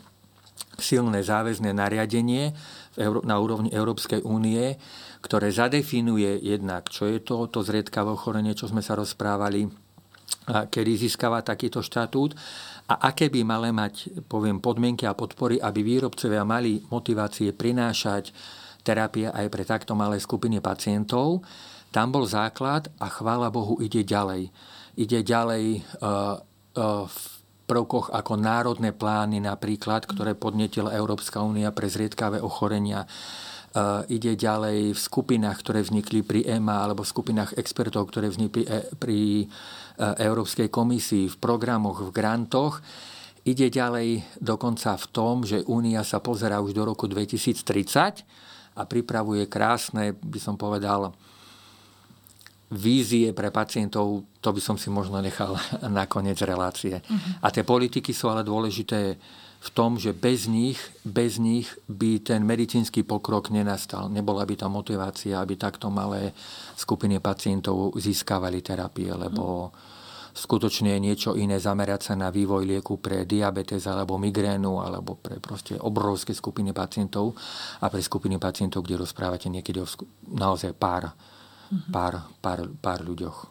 silné 0.81 1.21
záväzné 1.21 1.69
nariadenie 1.69 2.49
na 3.21 3.35
úrovni 3.37 3.69
Európskej 3.69 4.25
únie, 4.25 4.73
ktoré 5.21 5.53
zadefinuje 5.53 6.41
jednak, 6.41 6.89
čo 6.89 7.05
je 7.05 7.21
to, 7.21 7.45
to 7.45 7.61
zriedkavé 7.61 8.09
ochorenie, 8.09 8.57
čo 8.57 8.65
sme 8.65 8.81
sa 8.81 8.97
rozprávali, 8.97 9.69
kedy 10.49 10.91
získava 10.97 11.45
takýto 11.45 11.85
štatút 11.85 12.33
a 12.89 13.13
aké 13.13 13.29
by 13.29 13.45
mali 13.45 13.69
mať, 13.69 14.25
poviem, 14.25 14.57
podmienky 14.57 15.05
a 15.05 15.13
podpory, 15.13 15.61
aby 15.61 15.85
výrobcovia 15.85 16.41
mali 16.41 16.81
motivácie 16.89 17.53
prinášať 17.53 18.33
terapie 18.81 19.29
aj 19.29 19.45
pre 19.47 19.63
takto 19.63 19.93
malé 19.93 20.17
skupiny 20.17 20.57
pacientov. 20.57 21.45
Tam 21.93 22.09
bol 22.09 22.25
základ 22.25 22.89
a 22.97 23.07
chvála 23.07 23.53
Bohu 23.53 23.77
ide 23.79 24.01
ďalej. 24.01 24.49
Ide 24.93 25.25
ďalej 25.25 25.81
uh, 26.01 26.37
uh, 26.77 27.05
v 27.09 27.17
prvkoch 27.63 28.11
ako 28.11 28.33
národné 28.37 28.93
plány 28.93 29.41
napríklad, 29.41 30.05
ktoré 30.05 30.37
podnetila 30.37 30.93
Európska 30.93 31.41
únia 31.41 31.73
pre 31.73 31.89
zriedkavé 31.89 32.43
ochorenia. 32.43 33.07
Uh, 33.73 34.05
ide 34.05 34.37
ďalej 34.37 34.93
v 34.93 34.99
skupinách, 34.99 35.65
ktoré 35.65 35.81
vznikli 35.81 36.21
pri 36.21 36.45
EMA 36.45 36.85
alebo 36.85 37.01
v 37.01 37.09
skupinách 37.09 37.57
expertov, 37.57 38.13
ktoré 38.13 38.29
vznikli 38.29 38.69
pri 39.01 39.49
E, 39.93 40.25
Európskej 40.25 40.73
komisii, 40.73 41.29
v 41.29 41.37
programoch, 41.37 42.01
v 42.01 42.09
grantoch. 42.09 42.81
Ide 43.45 43.69
ďalej 43.69 44.23
dokonca 44.41 44.97
v 44.97 45.05
tom, 45.13 45.35
že 45.45 45.61
Únia 45.67 46.01
sa 46.01 46.23
pozera 46.23 46.63
už 46.63 46.73
do 46.73 46.87
roku 46.87 47.05
2030 47.05 48.25
a 48.73 48.81
pripravuje 48.89 49.45
krásne, 49.45 50.17
by 50.17 50.39
som 50.41 50.57
povedal, 50.57 51.13
vízie 52.71 53.35
pre 53.35 53.51
pacientov, 53.51 54.23
to 54.39 54.49
by 54.53 54.61
som 54.61 54.77
si 54.79 54.87
možno 54.87 55.19
nechal 55.19 55.57
na 55.97 56.05
koniec 56.05 56.39
relácie. 56.45 57.01
Uh-huh. 57.03 57.43
A 57.43 57.51
tie 57.51 57.65
politiky 57.65 58.15
sú 58.15 58.29
ale 58.31 58.45
dôležité 58.45 59.17
v 59.63 59.69
tom, 59.71 59.95
že 59.95 60.11
bez 60.11 60.51
nich, 60.51 60.75
bez 61.07 61.39
nich 61.39 61.71
by 61.87 62.19
ten 62.19 62.43
medicínsky 62.43 63.07
pokrok 63.07 63.47
nenastal. 63.47 64.11
Nebola 64.11 64.43
by 64.43 64.59
tá 64.59 64.67
motivácia, 64.67 65.39
aby 65.39 65.55
takto 65.55 65.87
malé 65.87 66.35
skupiny 66.75 67.23
pacientov 67.23 67.95
získavali 67.95 68.59
terapie, 68.59 69.07
lebo 69.07 69.71
skutočne 70.35 70.97
je 70.97 70.99
niečo 70.99 71.31
iné 71.39 71.63
zamerať 71.63 72.11
sa 72.11 72.13
na 72.19 72.27
vývoj 72.27 72.67
lieku 72.67 72.99
pre 72.99 73.23
diabetes 73.23 73.87
alebo 73.87 74.19
migrénu 74.19 74.83
alebo 74.83 75.15
pre 75.15 75.39
proste 75.39 75.79
obrovské 75.79 76.35
skupiny 76.35 76.75
pacientov 76.75 77.31
a 77.79 77.87
pre 77.87 78.03
skupiny 78.03 78.35
pacientov, 78.41 78.83
kde 78.83 78.99
rozprávate 78.99 79.47
niekedy 79.47 79.79
o 79.79 79.87
naozaj 80.27 80.75
pár, 80.75 81.13
pár, 81.91 82.27
pár, 82.43 82.69
pár 82.81 83.01
ľuďoch. 83.01 83.47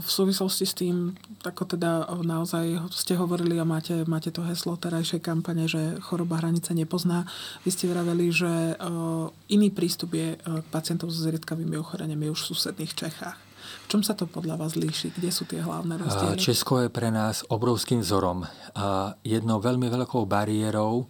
V 0.00 0.08
súvislosti 0.10 0.66
s 0.66 0.74
tým, 0.74 1.14
ako 1.46 1.62
teda 1.78 2.10
naozaj 2.26 2.90
ste 2.90 3.14
hovorili 3.14 3.54
a 3.54 3.62
máte, 3.62 4.02
máte 4.02 4.34
to 4.34 4.42
heslo 4.42 4.74
terajšej 4.74 5.22
kampane, 5.22 5.70
že 5.70 5.94
choroba 6.02 6.42
hranice 6.42 6.74
nepozná. 6.74 7.22
Vy 7.62 7.70
ste 7.70 7.86
vraveli, 7.86 8.34
že 8.34 8.74
iný 9.46 9.70
prístup 9.70 10.18
je 10.18 10.34
k 10.42 10.66
pacientov 10.74 11.14
so 11.14 11.22
zriedkavými 11.22 11.78
ochoreniami 11.78 12.26
už 12.34 12.40
v 12.42 12.48
susedných 12.50 12.98
Čechách. 12.98 13.38
V 13.86 13.86
čom 13.86 14.02
sa 14.02 14.18
to 14.18 14.26
podľa 14.26 14.58
vás 14.58 14.74
líši? 14.74 15.14
Kde 15.14 15.30
sú 15.30 15.46
tie 15.46 15.62
hlavné 15.62 16.02
rozdiely? 16.02 16.34
Česko 16.34 16.82
je 16.82 16.90
pre 16.90 17.14
nás 17.14 17.46
obrovským 17.46 18.02
vzorom. 18.02 18.42
A 18.74 19.14
jednou 19.22 19.62
veľmi 19.62 19.86
veľkou 19.86 20.26
bariérou, 20.26 21.06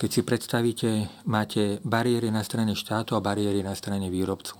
keď 0.00 0.08
si 0.08 0.20
predstavíte, 0.24 0.90
máte 1.28 1.84
bariéry 1.84 2.32
na 2.32 2.40
strane 2.40 2.72
štátu 2.72 3.12
a 3.12 3.20
bariéry 3.20 3.60
na 3.60 3.76
strane 3.76 4.08
výrobcu 4.08 4.56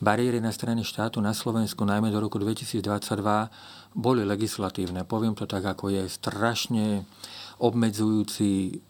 bariéry 0.00 0.40
na 0.40 0.50
strane 0.50 0.80
štátu 0.80 1.20
na 1.20 1.36
Slovensku 1.36 1.84
najmä 1.84 2.08
do 2.08 2.18
roku 2.18 2.40
2022 2.40 2.82
boli 3.92 4.24
legislatívne. 4.24 5.04
Poviem 5.04 5.36
to 5.36 5.44
tak, 5.44 5.62
ako 5.62 5.92
je 5.92 6.02
strašne 6.08 7.04
obmedzujúci 7.60 8.80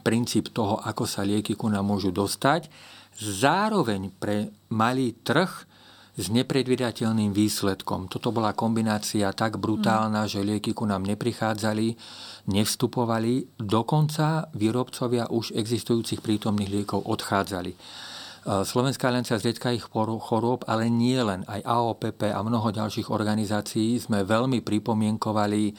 princíp 0.00 0.50
toho, 0.56 0.80
ako 0.80 1.04
sa 1.04 1.20
lieky 1.20 1.52
ku 1.52 1.68
nám 1.68 1.84
môžu 1.84 2.08
dostať. 2.08 2.72
Zároveň 3.20 4.08
pre 4.16 4.48
malý 4.72 5.12
trh 5.20 5.68
s 6.16 6.26
nepredvydateľným 6.32 7.32
výsledkom. 7.32 8.08
Toto 8.08 8.32
bola 8.32 8.56
kombinácia 8.56 9.32
tak 9.36 9.60
brutálna, 9.60 10.24
že 10.24 10.44
lieky 10.44 10.72
ku 10.72 10.88
nám 10.88 11.04
neprichádzali, 11.04 11.96
nevstupovali, 12.48 13.60
dokonca 13.60 14.48
výrobcovia 14.56 15.28
už 15.28 15.52
existujúcich 15.56 16.24
prítomných 16.24 16.72
liekov 16.72 17.04
odchádzali. 17.04 17.72
Slovenská 18.40 19.12
aliancia 19.12 19.36
zriedkavých 19.36 19.92
chorôb, 19.92 20.64
ale 20.64 20.88
nie 20.88 21.20
len, 21.20 21.44
aj 21.44 21.60
AOPP 21.60 22.32
a 22.32 22.40
mnoho 22.40 22.72
ďalších 22.72 23.12
organizácií 23.12 24.00
sme 24.00 24.24
veľmi 24.24 24.64
pripomienkovali 24.64 25.76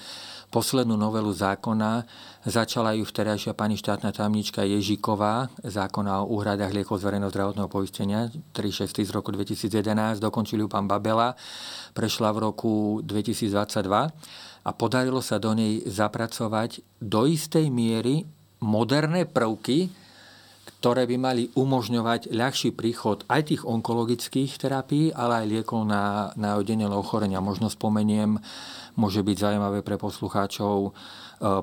poslednú 0.54 0.94
novelu 0.94 1.34
zákona. 1.34 2.06
Začala 2.46 2.94
ju 2.94 3.02
vterajšia 3.02 3.58
pani 3.58 3.82
štátna 3.82 4.14
tajomnička 4.14 4.62
Ježiková, 4.62 5.50
zákona 5.66 6.22
o 6.22 6.38
úhradách 6.38 6.70
liekov 6.76 7.02
z 7.02 7.10
verejného 7.10 7.34
zdravotného 7.34 7.70
poistenia 7.72 8.30
36 8.54 9.10
z 9.10 9.12
roku 9.16 9.34
2011, 9.34 10.22
dokončili 10.22 10.62
ju 10.62 10.70
pán 10.70 10.86
Babela, 10.86 11.34
prešla 11.98 12.30
v 12.30 12.52
roku 12.52 13.02
2022 13.02 13.58
a 14.62 14.70
podarilo 14.78 15.26
sa 15.26 15.42
do 15.42 15.58
nej 15.58 15.82
zapracovať 15.90 16.86
do 17.02 17.26
istej 17.26 17.74
miery 17.74 18.22
moderné 18.62 19.26
prvky, 19.26 19.90
ktoré 20.82 21.06
by 21.06 21.18
mali 21.22 21.44
umožňovať 21.54 22.34
ľahší 22.34 22.74
príchod 22.74 23.22
aj 23.30 23.54
tých 23.54 23.62
onkologických 23.70 24.58
terapií, 24.58 25.14
ale 25.14 25.46
aj 25.46 25.46
liekov 25.46 25.86
na, 25.86 26.34
na 26.34 26.58
odenelé 26.58 26.98
ochorenia. 26.98 27.38
Možno 27.38 27.70
spomeniem, 27.70 28.42
môže 28.98 29.22
byť 29.22 29.38
zaujímavé 29.38 29.86
pre 29.86 30.02
poslucháčov, 30.02 30.90
e, 30.90 30.92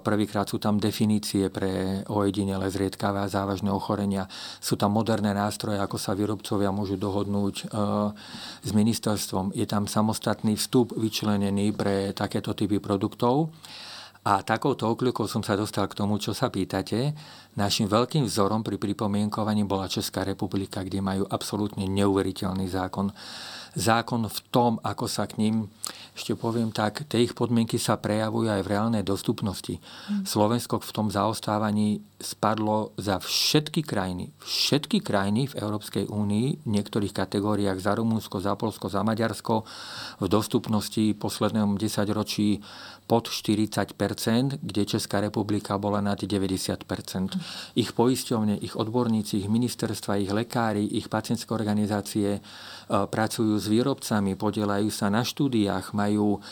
prvýkrát 0.00 0.46
sú 0.46 0.62
tam 0.62 0.78
definície 0.78 1.50
pre 1.50 2.02
ojedinele 2.06 2.70
zriedkavé 2.70 3.26
a 3.26 3.32
závažné 3.32 3.74
ochorenia. 3.74 4.30
Sú 4.62 4.78
tam 4.78 4.94
moderné 4.94 5.34
nástroje, 5.34 5.82
ako 5.82 5.98
sa 5.98 6.14
výrobcovia 6.14 6.70
môžu 6.70 6.94
dohodnúť 6.94 7.54
e, 7.58 7.64
s 8.64 8.70
ministerstvom. 8.70 9.50
Je 9.50 9.66
tam 9.66 9.90
samostatný 9.90 10.54
vstup 10.54 10.94
vyčlenený 10.94 11.74
pre 11.74 12.14
takéto 12.14 12.54
typy 12.54 12.78
produktov. 12.78 13.50
A 14.28 14.44
takouto 14.44 14.92
okľukou 14.92 15.24
som 15.24 15.40
sa 15.40 15.56
dostal 15.56 15.88
k 15.88 15.96
tomu, 15.96 16.20
čo 16.20 16.36
sa 16.36 16.52
pýtate. 16.52 17.16
Našim 17.56 17.88
veľkým 17.88 18.28
vzorom 18.28 18.60
pri 18.60 18.76
pripomienkovaní 18.76 19.64
bola 19.64 19.88
Česká 19.88 20.20
republika, 20.20 20.84
kde 20.84 21.00
majú 21.00 21.24
absolútne 21.32 21.88
neuveriteľný 21.88 22.68
zákon. 22.68 23.08
zákon 23.72 24.28
v 24.28 24.38
tom, 24.52 24.76
ako 24.84 25.08
sa 25.08 25.24
k 25.24 25.40
ním, 25.40 25.72
ešte 26.12 26.36
poviem 26.36 26.74
tak, 26.74 27.08
tie 27.08 27.24
ich 27.24 27.32
podmienky 27.32 27.80
sa 27.80 27.96
prejavujú 27.96 28.52
aj 28.52 28.62
v 28.66 28.70
reálnej 28.74 29.00
dostupnosti. 29.06 29.80
Mm. 29.80 30.28
Slovensko 30.28 30.82
v 30.82 30.92
tom 30.92 31.08
zaostávaní 31.08 32.04
spadlo 32.18 32.90
za 32.98 33.22
všetky 33.22 33.86
krajiny. 33.86 34.34
Všetky 34.42 35.00
krajiny 35.00 35.46
v 35.48 35.56
Európskej 35.62 36.10
únii 36.10 36.66
v 36.66 36.68
niektorých 36.68 37.14
kategóriách 37.14 37.78
za 37.78 37.94
Rumunsko, 37.94 38.42
za 38.42 38.58
Polsko, 38.58 38.90
za 38.90 39.06
Maďarsko 39.06 39.62
v 40.18 40.26
dostupnosti 40.26 41.14
poslednom 41.14 41.78
10 41.78 42.10
ročí 42.10 42.58
pod 43.08 43.32
40% 43.32 44.60
kde 44.60 44.84
Česká 44.84 45.24
republika 45.24 45.80
bola 45.80 46.04
nad 46.04 46.20
90% 46.20 46.84
Ich 47.72 47.96
poisťovne, 47.96 48.60
ich 48.60 48.76
odborníci, 48.76 49.40
ich 49.40 49.48
ministerstva, 49.48 50.20
ich 50.20 50.28
lekári, 50.28 50.84
ich 50.84 51.08
pacientské 51.08 51.48
organizácie 51.48 52.28
e, 52.36 52.40
pracujú 52.88 53.56
s 53.56 53.66
výrobcami, 53.72 54.36
podielajú 54.36 54.92
sa 54.92 55.08
na 55.08 55.24
štúdiách, 55.24 55.96
majú 55.96 56.44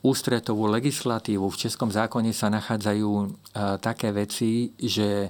ústretovú 0.00 0.64
legislatívu. 0.72 1.44
V 1.44 1.60
Českom 1.68 1.92
zákone 1.92 2.32
sa 2.32 2.48
nachádzajú 2.48 3.10
e, 3.20 3.26
také 3.84 4.10
veci, 4.16 4.72
že 4.80 5.28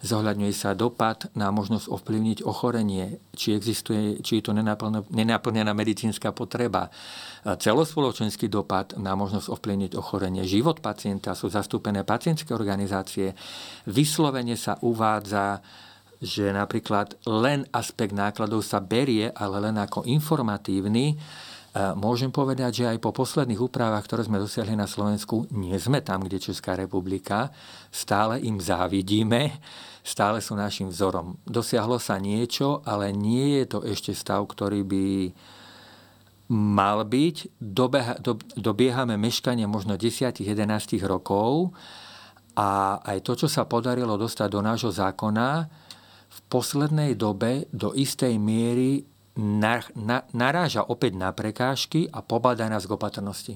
zohľadňuje 0.00 0.54
sa 0.56 0.72
dopad 0.72 1.28
na 1.36 1.52
možnosť 1.52 1.92
ovplyvniť 1.92 2.38
ochorenie, 2.44 3.20
či, 3.36 3.52
existuje, 3.52 4.20
či 4.24 4.40
je 4.40 4.44
to 4.44 4.52
nenaplnená 5.12 5.72
medicínska 5.72 6.32
potreba, 6.36 6.88
celospoločenský 7.46 8.50
dopad 8.50 8.98
na 8.98 9.14
možnosť 9.14 9.48
ovplyvniť 9.52 9.92
ochorenie, 9.94 10.42
život 10.42 10.82
pacienta, 10.82 11.38
sú 11.38 11.46
zastúpené 11.46 12.02
pacientské 12.02 12.50
organizácie. 12.52 13.32
Vyslovene 13.88 14.58
sa 14.58 14.76
uvádza 14.82 15.62
že 16.16 16.48
napríklad 16.48 17.12
len 17.28 17.68
aspekt 17.76 18.16
nákladov 18.16 18.64
sa 18.64 18.80
berie, 18.80 19.28
ale 19.36 19.68
len 19.68 19.76
ako 19.76 20.08
informatívny, 20.08 21.12
Môžem 21.76 22.32
povedať, 22.32 22.80
že 22.80 22.88
aj 22.88 23.04
po 23.04 23.12
posledných 23.12 23.60
úpravách, 23.60 24.08
ktoré 24.08 24.24
sme 24.24 24.40
dosiahli 24.40 24.72
na 24.72 24.88
Slovensku, 24.88 25.44
nie 25.52 25.76
sme 25.76 26.00
tam, 26.00 26.24
kde 26.24 26.40
Česká 26.40 26.72
republika. 26.72 27.52
Stále 27.92 28.40
im 28.40 28.56
závidíme, 28.56 29.60
stále 30.00 30.40
sú 30.40 30.56
našim 30.56 30.88
vzorom. 30.88 31.36
Dosiahlo 31.44 32.00
sa 32.00 32.16
niečo, 32.16 32.80
ale 32.88 33.12
nie 33.12 33.60
je 33.60 33.64
to 33.68 33.78
ešte 33.84 34.16
stav, 34.16 34.48
ktorý 34.48 34.88
by 34.88 35.04
mal 36.48 37.04
byť. 37.04 37.60
Dobeha, 37.60 38.16
do, 38.24 38.40
dobiehame 38.56 39.20
meškanie 39.20 39.68
možno 39.68 40.00
10-11 40.00 40.48
rokov 41.04 41.76
a 42.56 43.02
aj 43.04 43.20
to, 43.20 43.44
čo 43.44 43.48
sa 43.52 43.68
podarilo 43.68 44.16
dostať 44.16 44.48
do 44.48 44.64
nášho 44.64 44.88
zákona, 44.88 45.68
v 46.26 46.38
poslednej 46.48 47.16
dobe 47.16 47.68
do 47.68 47.92
istej 47.92 48.40
miery 48.40 49.04
na, 49.36 49.84
na, 49.92 50.24
naráža 50.32 50.80
opäť 50.88 51.12
na 51.20 51.28
prekážky 51.30 52.08
a 52.08 52.24
pobada 52.24 52.64
nás 52.72 52.88
k 52.88 52.96
opatrnosti. 52.96 53.54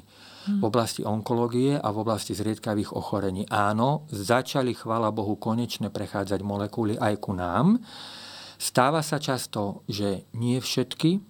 V 0.48 0.62
oblasti 0.64 1.04
onkológie 1.04 1.76
a 1.76 1.88
v 1.92 2.00
oblasti 2.00 2.32
zriedkavých 2.32 2.96
ochorení. 2.96 3.44
Áno, 3.48 4.08
začali, 4.08 4.72
chvála 4.72 5.12
Bohu, 5.12 5.36
konečne 5.36 5.92
prechádzať 5.92 6.40
molekuly 6.40 6.96
aj 6.96 7.14
ku 7.20 7.32
nám. 7.36 7.80
Stáva 8.60 9.00
sa 9.00 9.16
často, 9.16 9.84
že 9.88 10.28
nie 10.36 10.60
všetky. 10.60 11.20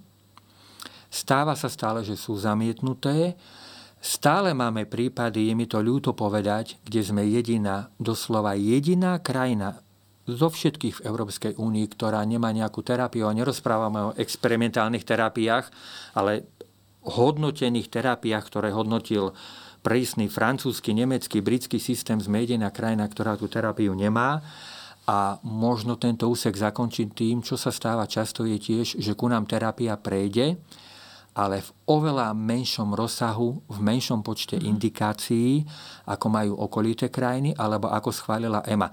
Stáva 1.11 1.59
sa 1.59 1.67
stále, 1.67 2.07
že 2.07 2.15
sú 2.15 2.39
zamietnuté. 2.39 3.35
Stále 3.99 4.55
máme 4.55 4.87
prípady, 4.87 5.51
je 5.51 5.55
mi 5.59 5.67
to 5.67 5.83
ľúto 5.83 6.15
povedať, 6.15 6.79
kde 6.87 7.01
sme 7.03 7.23
jediná, 7.27 7.91
doslova 7.99 8.55
jediná 8.57 9.19
krajina 9.19 9.83
zo 10.29 10.49
všetkých 10.53 11.01
v 11.01 11.05
Európskej 11.07 11.53
únii, 11.57 11.87
ktorá 11.97 12.21
nemá 12.29 12.53
nejakú 12.53 12.85
terapiu. 12.85 13.29
A 13.29 13.37
nerozprávame 13.37 14.13
o 14.13 14.15
experimentálnych 14.17 15.05
terapiách, 15.07 15.73
ale 16.13 16.49
hodnotených 17.07 17.89
terapiách, 17.89 18.45
ktoré 18.45 18.69
hodnotil 18.77 19.33
prísny 19.81 20.29
francúzsky, 20.29 20.93
nemecký, 20.93 21.41
britský 21.41 21.81
systém. 21.81 22.21
Sme 22.21 22.45
jediná 22.45 22.69
krajina, 22.69 23.09
ktorá 23.09 23.41
tú 23.41 23.49
terapiu 23.49 23.97
nemá. 23.97 24.45
A 25.09 25.41
možno 25.43 25.97
tento 25.97 26.29
úsek 26.29 26.55
zakončiť 26.55 27.09
tým, 27.11 27.43
čo 27.43 27.57
sa 27.59 27.73
stáva 27.73 28.07
často 28.07 28.47
je 28.47 28.61
tiež, 28.61 29.01
že 29.01 29.13
ku 29.17 29.27
nám 29.27 29.49
terapia 29.49 29.97
prejde, 29.99 30.61
ale 31.31 31.63
v 31.63 31.71
oveľa 31.87 32.35
menšom 32.35 32.91
rozsahu, 32.93 33.63
v 33.71 33.79
menšom 33.79 34.27
počte 34.27 34.59
mhm. 34.59 34.65
indikácií, 34.67 35.63
ako 36.11 36.27
majú 36.27 36.53
okolité 36.59 37.07
krajiny, 37.07 37.55
alebo 37.55 37.87
ako 37.87 38.11
schválila 38.11 38.67
EMA. 38.67 38.91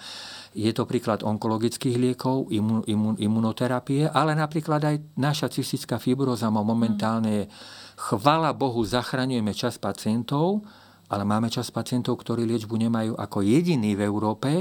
Je 0.54 0.70
to 0.74 0.90
príklad 0.90 1.22
onkologických 1.22 1.98
liekov, 1.98 2.50
imun, 2.54 2.86
imun, 2.86 3.16
imunoterapie, 3.18 4.10
ale 4.10 4.34
napríklad 4.34 4.82
aj 4.86 4.96
naša 5.18 5.50
cystická 5.54 5.98
fibroza 6.02 6.50
má 6.50 6.62
momentálne, 6.62 7.50
chvala 7.98 8.54
Bohu, 8.54 8.82
zachraňujeme 8.86 9.54
čas 9.58 9.82
pacientov, 9.82 10.62
ale 11.10 11.24
máme 11.26 11.50
čas 11.50 11.74
pacientov, 11.74 12.20
ktorí 12.22 12.46
liečbu 12.46 12.76
nemajú 12.78 13.14
ako 13.18 13.42
jediní 13.42 13.96
v 13.98 14.06
Európe 14.06 14.52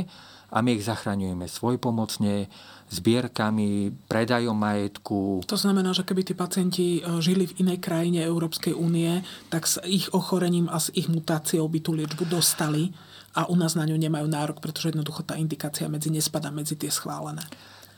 a 0.53 0.62
my 0.62 0.79
ich 0.79 0.87
zachraňujeme 0.87 1.51
svojpomocne, 1.51 2.47
zbierkami, 2.87 3.90
predajom 4.07 4.55
majetku. 4.55 5.42
To 5.46 5.59
znamená, 5.59 5.90
že 5.90 6.07
keby 6.07 6.22
tí 6.22 6.35
pacienti 6.38 6.87
e, 6.99 7.01
žili 7.18 7.51
v 7.51 7.66
inej 7.66 7.79
krajine 7.83 8.22
Európskej 8.22 8.75
únie, 8.75 9.27
tak 9.51 9.66
s 9.66 9.83
ich 9.83 10.07
ochorením 10.14 10.70
a 10.70 10.79
s 10.79 10.94
ich 10.94 11.11
mutáciou 11.11 11.66
by 11.66 11.79
tú 11.83 11.99
liečbu 11.99 12.31
dostali 12.31 12.94
a 13.37 13.44
u 13.51 13.55
nás 13.59 13.77
na 13.77 13.85
ňu 13.85 14.01
nemajú 14.01 14.27
nárok, 14.31 14.62
pretože 14.64 14.94
jednoducho 14.94 15.27
tá 15.27 15.37
indikácia 15.37 15.90
medzi 15.90 16.09
nespadá 16.09 16.49
medzi 16.49 16.79
tie 16.79 16.88
schválené. 16.88 17.44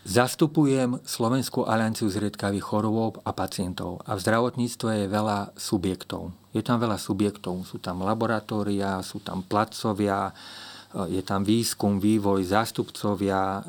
Zastupujem 0.08 1.04
Slovenskú 1.04 1.68
alianciu 1.68 2.08
zriedkavých 2.08 2.64
chorôb 2.64 3.20
a 3.28 3.30
pacientov 3.36 4.00
a 4.08 4.16
v 4.16 4.24
zdravotníctve 4.24 5.04
je 5.04 5.06
veľa 5.10 5.52
subjektov. 5.52 6.32
Je 6.56 6.64
tam 6.64 6.80
veľa 6.80 6.96
subjektov. 6.96 7.68
Sú 7.68 7.76
tam 7.76 8.00
laboratória, 8.00 9.04
sú 9.04 9.20
tam 9.20 9.44
placovia, 9.44 10.32
je 10.88 11.20
tam 11.20 11.44
výskum, 11.44 12.00
vývoj, 12.00 12.48
zástupcovia, 12.48 13.60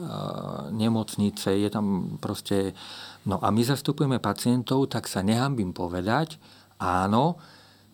nemocnice, 0.72 1.52
je 1.52 1.70
tam 1.70 2.16
proste... 2.24 2.72
No 3.28 3.44
a 3.44 3.52
my 3.52 3.62
zastupujeme 3.62 4.24
pacientov, 4.24 4.88
tak 4.88 5.12
sa 5.12 5.20
nehambím 5.20 5.76
povedať, 5.76 6.40
áno, 6.80 7.36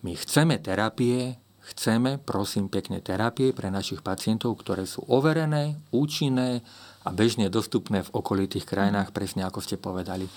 my 0.05 0.13
chceme 0.13 0.61
terapie, 0.61 1.41
chceme, 1.73 2.21
prosím 2.21 2.69
pekne, 2.69 3.01
terapie 3.01 3.49
pre 3.49 3.73
našich 3.73 4.05
pacientov, 4.05 4.61
ktoré 4.61 4.85
sú 4.85 5.01
overené, 5.09 5.81
účinné 5.89 6.61
a 7.01 7.09
bežne 7.09 7.49
dostupné 7.49 8.05
v 8.05 8.13
okolitých 8.13 8.69
krajinách, 8.69 9.09
presne 9.09 9.41
ako 9.49 9.65
ste 9.65 9.81
povedali. 9.81 10.29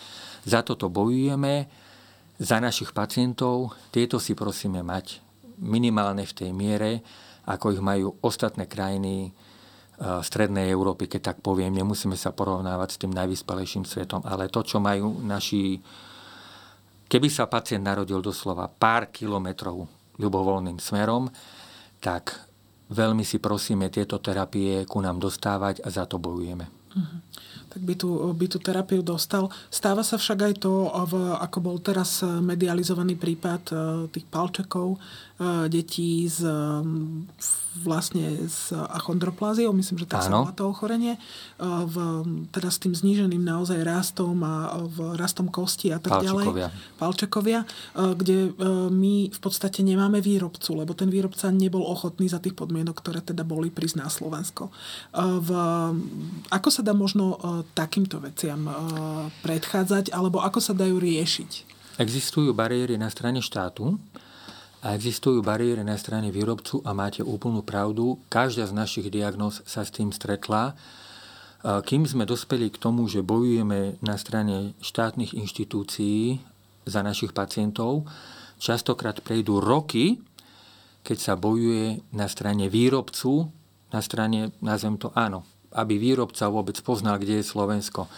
Za 0.49 0.65
toto 0.65 0.89
bojujeme, 0.89 1.69
za 2.41 2.57
našich 2.57 2.97
pacientov, 2.97 3.77
tieto 3.93 4.17
si 4.17 4.33
prosíme 4.33 4.81
mať 4.81 5.21
minimálne 5.61 6.25
v 6.25 6.33
tej 6.33 6.51
miere, 6.57 7.05
ako 7.49 7.73
ich 7.73 7.83
majú 7.83 8.21
ostatné 8.21 8.69
krajiny 8.69 9.29
eh, 9.29 10.21
strednej 10.21 10.69
Európy, 10.69 11.09
keď 11.09 11.33
tak 11.33 11.39
poviem. 11.41 11.73
Nemusíme 11.73 12.15
sa 12.15 12.37
porovnávať 12.37 12.89
s 12.93 13.01
tým 13.01 13.13
najvyspelejším 13.17 13.89
svetom, 13.89 14.21
ale 14.29 14.53
to, 14.53 14.61
čo 14.61 14.77
majú 14.79 15.25
naši... 15.25 15.81
Keby 17.09 17.33
sa 17.33 17.49
pacient 17.49 17.89
narodil 17.89 18.21
doslova 18.21 18.69
pár 18.69 19.09
kilometrov 19.09 19.89
ľubovoľným 20.21 20.77
smerom, 20.77 21.33
tak 22.05 22.37
veľmi 22.93 23.25
si 23.25 23.41
prosíme 23.41 23.89
tieto 23.89 24.21
terapie 24.21 24.85
ku 24.85 25.01
nám 25.01 25.17
dostávať 25.17 25.81
a 25.81 25.89
za 25.89 26.05
to 26.05 26.21
bojujeme. 26.21 26.69
Tak 27.69 27.83
by 27.85 27.95
tú, 27.95 28.11
by 28.33 28.47
tú 28.49 28.59
terapiu 28.59 29.05
dostal. 29.05 29.53
Stáva 29.69 30.01
sa 30.01 30.17
však 30.17 30.39
aj 30.41 30.55
to, 30.65 30.89
ako 31.37 31.59
bol 31.61 31.77
teraz 31.79 32.25
medializovaný 32.25 33.21
prípad 33.21 33.63
eh, 33.71 33.79
tých 34.09 34.27
palčekov, 34.29 34.97
eh, 34.97 35.69
detí 35.69 36.25
z 36.27 36.49
vlastne 37.79 38.49
s 38.51 38.75
achondropláziou, 38.75 39.71
myslím, 39.71 40.03
že 40.03 40.07
tak 40.11 40.27
sa 40.27 40.35
volá 40.35 40.51
to 40.55 40.67
ochorenie, 40.67 41.15
v, 41.63 41.97
teda 42.51 42.69
s 42.75 42.79
tým 42.83 42.95
zníženým 42.95 43.43
naozaj 43.43 43.79
rastom 43.87 44.35
a 44.43 44.83
v 44.83 45.15
rastom 45.15 45.47
kosti 45.47 45.95
a 45.95 46.03
tak 46.03 46.19
Palčekovia. 46.19 46.69
ďalej. 46.69 46.99
Palčekovia. 46.99 47.61
Kde 47.95 48.39
my 48.91 49.15
v 49.31 49.39
podstate 49.39 49.87
nemáme 49.87 50.19
výrobcu, 50.19 50.75
lebo 50.75 50.93
ten 50.99 51.07
výrobca 51.07 51.51
nebol 51.55 51.87
ochotný 51.87 52.27
za 52.27 52.43
tých 52.43 52.59
podmienok, 52.59 52.99
ktoré 52.99 53.23
teda 53.23 53.47
boli 53.47 53.71
prísť 53.71 53.97
na 54.03 54.09
Slovensko. 54.11 54.75
V, 55.15 55.51
ako 56.51 56.69
sa 56.73 56.83
dá 56.83 56.93
možno 56.95 57.39
takýmto 57.63 58.21
veciam 58.23 58.69
predchádzať, 59.47 60.13
alebo 60.13 60.43
ako 60.43 60.59
sa 60.61 60.75
dajú 60.75 60.99
riešiť? 61.01 61.51
Existujú 61.99 62.55
bariéry 62.55 62.95
na 62.95 63.11
strane 63.11 63.43
štátu, 63.43 63.99
a 64.79 64.95
existujú 64.95 65.43
bariéry 65.43 65.83
na 65.83 65.99
strane 65.99 66.31
výrobcu 66.31 66.79
a 66.87 66.95
máte 66.95 67.19
úplnú 67.27 67.67
pravdu. 67.67 68.23
Každá 68.31 68.63
z 68.63 68.79
našich 68.79 69.11
diagnóz 69.11 69.59
sa 69.67 69.83
s 69.83 69.91
tým 69.91 70.15
stretla. 70.15 70.79
Kým 71.67 72.07
sme 72.07 72.23
dospeli 72.23 72.71
k 72.71 72.79
tomu, 72.79 73.11
že 73.11 73.27
bojujeme 73.27 73.99
na 73.99 74.15
strane 74.15 74.79
štátnych 74.79 75.35
inštitúcií 75.35 76.39
za 76.87 77.03
našich 77.03 77.35
pacientov, 77.35 78.07
častokrát 78.63 79.19
prejdú 79.19 79.59
roky, 79.59 80.23
keď 81.03 81.19
sa 81.19 81.35
bojuje 81.35 81.99
na 82.15 82.31
strane 82.31 82.71
výrobcu, 82.71 83.51
na 83.91 83.99
strane, 83.99 84.55
nazvem 84.63 84.95
to 84.95 85.11
áno, 85.19 85.43
aby 85.73 86.01
výrobca 86.01 86.49
vôbec 86.49 86.79
poznal, 86.81 87.21
kde 87.21 87.41
je 87.41 87.51
Slovensko. 87.51 88.09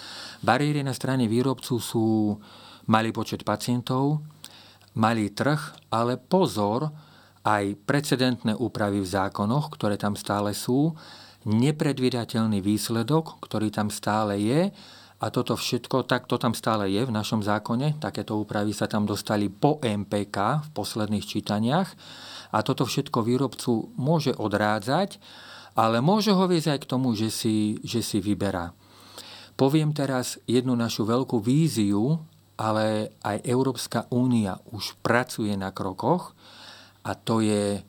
Bariéry 0.40 0.86
na 0.86 0.94
strane 0.94 1.26
výrobcu 1.26 1.76
sú 1.82 2.36
malý 2.86 3.10
počet 3.10 3.46
pacientov, 3.46 4.22
malý 4.98 5.30
trh, 5.30 5.90
ale 5.92 6.18
pozor, 6.18 6.90
aj 7.40 7.72
precedentné 7.88 8.52
úpravy 8.52 9.00
v 9.00 9.08
zákonoch, 9.08 9.72
ktoré 9.72 9.96
tam 9.96 10.12
stále 10.12 10.52
sú, 10.52 10.92
nepredvídateľný 11.48 12.60
výsledok, 12.60 13.40
ktorý 13.40 13.72
tam 13.72 13.88
stále 13.88 14.36
je 14.36 14.68
a 15.20 15.26
toto 15.28 15.56
všetko, 15.56 16.04
tak 16.04 16.28
to 16.28 16.36
tam 16.36 16.52
stále 16.52 16.88
je 16.88 17.00
v 17.00 17.12
našom 17.12 17.40
zákone, 17.40 17.96
takéto 18.00 18.36
úpravy 18.36 18.76
sa 18.76 18.88
tam 18.88 19.08
dostali 19.08 19.48
po 19.48 19.80
MPK 19.80 20.36
v 20.64 20.68
posledných 20.76 21.24
čítaniach 21.24 21.88
a 22.52 22.58
toto 22.60 22.84
všetko 22.84 23.24
výrobcu 23.24 23.92
môže 23.96 24.36
odrádzať, 24.36 25.20
ale 25.74 26.02
môže 26.02 26.35
ho 26.35 26.44
viesť 26.46 26.76
aj 26.76 26.80
k 26.83 26.90
tomu, 26.90 27.14
že 27.14 27.28
si, 27.30 27.78
že 27.87 28.02
si 28.02 28.18
vyberá. 28.18 28.74
Poviem 29.54 29.92
teraz 29.92 30.40
jednu 30.48 30.72
našu 30.72 31.04
veľkú 31.04 31.37
víziu, 31.44 32.16
ale 32.61 33.16
aj 33.24 33.44
Európska 33.44 34.09
únia 34.12 34.61
už 34.72 34.96
pracuje 35.00 35.52
na 35.56 35.72
krokoch 35.72 36.33
a 37.04 37.16
to 37.16 37.40
je 37.40 37.80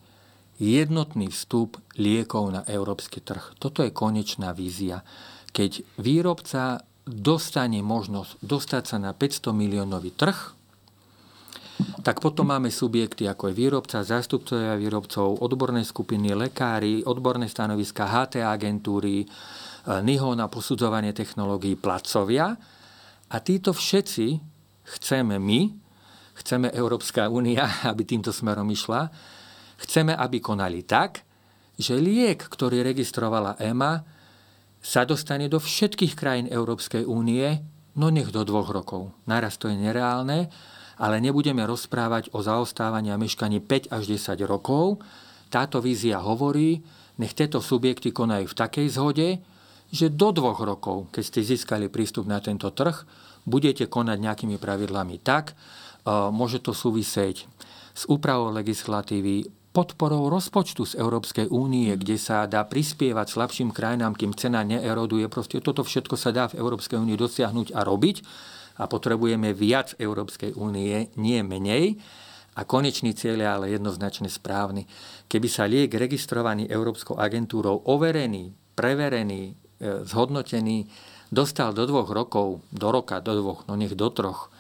jednotný 0.62 1.34
vstup 1.34 1.82
liekov 1.98 2.54
na 2.54 2.62
európsky 2.70 3.20
trh. 3.20 3.58
Toto 3.58 3.82
je 3.82 3.91
konečná 3.91 4.54
vízia. 4.54 5.02
Keď 5.52 6.00
výrobca 6.00 6.86
dostane 7.04 7.82
možnosť 7.82 8.39
dostať 8.46 8.84
sa 8.86 8.98
na 9.02 9.12
500 9.12 9.52
miliónový 9.52 10.13
trh, 10.13 10.61
tak 12.02 12.24
potom 12.24 12.50
máme 12.50 12.74
subjekty 12.74 13.28
ako 13.30 13.52
je 13.52 13.58
výrobca, 13.58 14.02
zástupcovia 14.02 14.76
výrobcov, 14.80 15.41
odborné 15.41 15.86
skupiny, 15.86 16.34
lekári, 16.34 17.06
odborné 17.06 17.46
stanoviska, 17.48 18.08
HT 18.08 18.41
agentúry, 18.41 19.26
NIHO 19.88 20.38
na 20.38 20.46
posudzovanie 20.46 21.13
technológií, 21.13 21.74
placovia. 21.74 22.54
A 23.32 23.36
títo 23.41 23.74
všetci 23.74 24.28
chceme 24.98 25.41
my, 25.41 25.60
chceme 26.38 26.70
Európska 26.74 27.30
únia, 27.32 27.65
aby 27.91 28.04
týmto 28.06 28.30
smerom 28.30 28.67
išla, 28.70 29.10
chceme, 29.82 30.13
aby 30.13 30.38
konali 30.41 30.86
tak, 30.86 31.26
že 31.80 31.98
liek, 31.98 32.46
ktorý 32.46 32.86
registrovala 32.86 33.58
EMA, 33.58 34.06
sa 34.82 35.06
dostane 35.06 35.46
do 35.46 35.62
všetkých 35.62 36.13
krajín 36.17 36.48
Európskej 36.50 37.06
únie, 37.06 37.62
no 37.98 38.10
nech 38.10 38.34
do 38.34 38.41
dvoch 38.41 38.74
rokov. 38.74 39.13
Naraz 39.30 39.62
to 39.62 39.70
je 39.70 39.78
nereálne, 39.78 40.50
ale 41.02 41.18
nebudeme 41.18 41.66
rozprávať 41.66 42.30
o 42.38 42.46
zaostávaní 42.46 43.10
a 43.10 43.18
meškaní 43.18 43.58
5 43.58 43.90
až 43.90 44.06
10 44.06 44.38
rokov. 44.46 45.02
Táto 45.50 45.82
vízia 45.82 46.22
hovorí, 46.22 46.86
nech 47.18 47.34
tieto 47.34 47.58
subjekty 47.58 48.14
konajú 48.14 48.46
v 48.46 48.58
takej 48.62 48.88
zhode, 48.94 49.42
že 49.90 50.14
do 50.14 50.30
dvoch 50.30 50.62
rokov, 50.62 51.10
keď 51.10 51.24
ste 51.26 51.42
získali 51.42 51.90
prístup 51.90 52.30
na 52.30 52.38
tento 52.38 52.70
trh, 52.70 52.94
budete 53.50 53.90
konať 53.90 54.18
nejakými 54.22 54.62
pravidlami 54.62 55.18
tak, 55.26 55.58
môže 56.08 56.62
to 56.62 56.72
súvisieť 56.72 57.50
s 57.98 58.06
úpravou 58.08 58.54
legislatívy, 58.54 59.50
podporou 59.72 60.28
rozpočtu 60.28 60.84
z 60.84 60.94
Európskej 61.00 61.48
únie, 61.48 61.92
kde 61.96 62.20
sa 62.20 62.44
dá 62.44 62.68
prispievať 62.68 63.36
slabším 63.36 63.72
krajinám, 63.72 64.16
kým 64.16 64.36
cena 64.36 64.68
neeroduje. 64.68 65.32
Proste 65.32 65.64
toto 65.64 65.82
všetko 65.84 66.16
sa 66.20 66.36
dá 66.36 66.52
v 66.52 66.60
Európskej 66.60 67.00
únii 67.00 67.16
dosiahnuť 67.16 67.72
a 67.76 67.82
robiť 67.88 68.18
a 68.78 68.88
potrebujeme 68.88 69.52
viac 69.52 69.96
Európskej 70.00 70.56
únie, 70.56 71.12
nie 71.20 71.40
menej. 71.44 72.00
A 72.60 72.68
konečný 72.68 73.16
cieľ 73.16 73.38
je 73.40 73.48
ale 73.48 73.66
jednoznačne 73.76 74.28
správny. 74.28 74.84
Keby 75.32 75.48
sa 75.48 75.64
liek 75.68 75.96
registrovaný 75.96 76.68
Európskou 76.68 77.16
agentúrou, 77.16 77.80
overený, 77.88 78.52
preverený, 78.76 79.56
e, 79.80 80.04
zhodnotený, 80.04 80.84
dostal 81.32 81.72
do 81.72 81.88
dvoch 81.88 82.12
rokov, 82.12 82.60
do 82.76 82.92
roka, 82.92 83.24
do 83.24 83.40
dvoch, 83.40 83.64
no 83.72 83.80
nech 83.80 83.96
do 83.96 84.12
troch, 84.12 84.52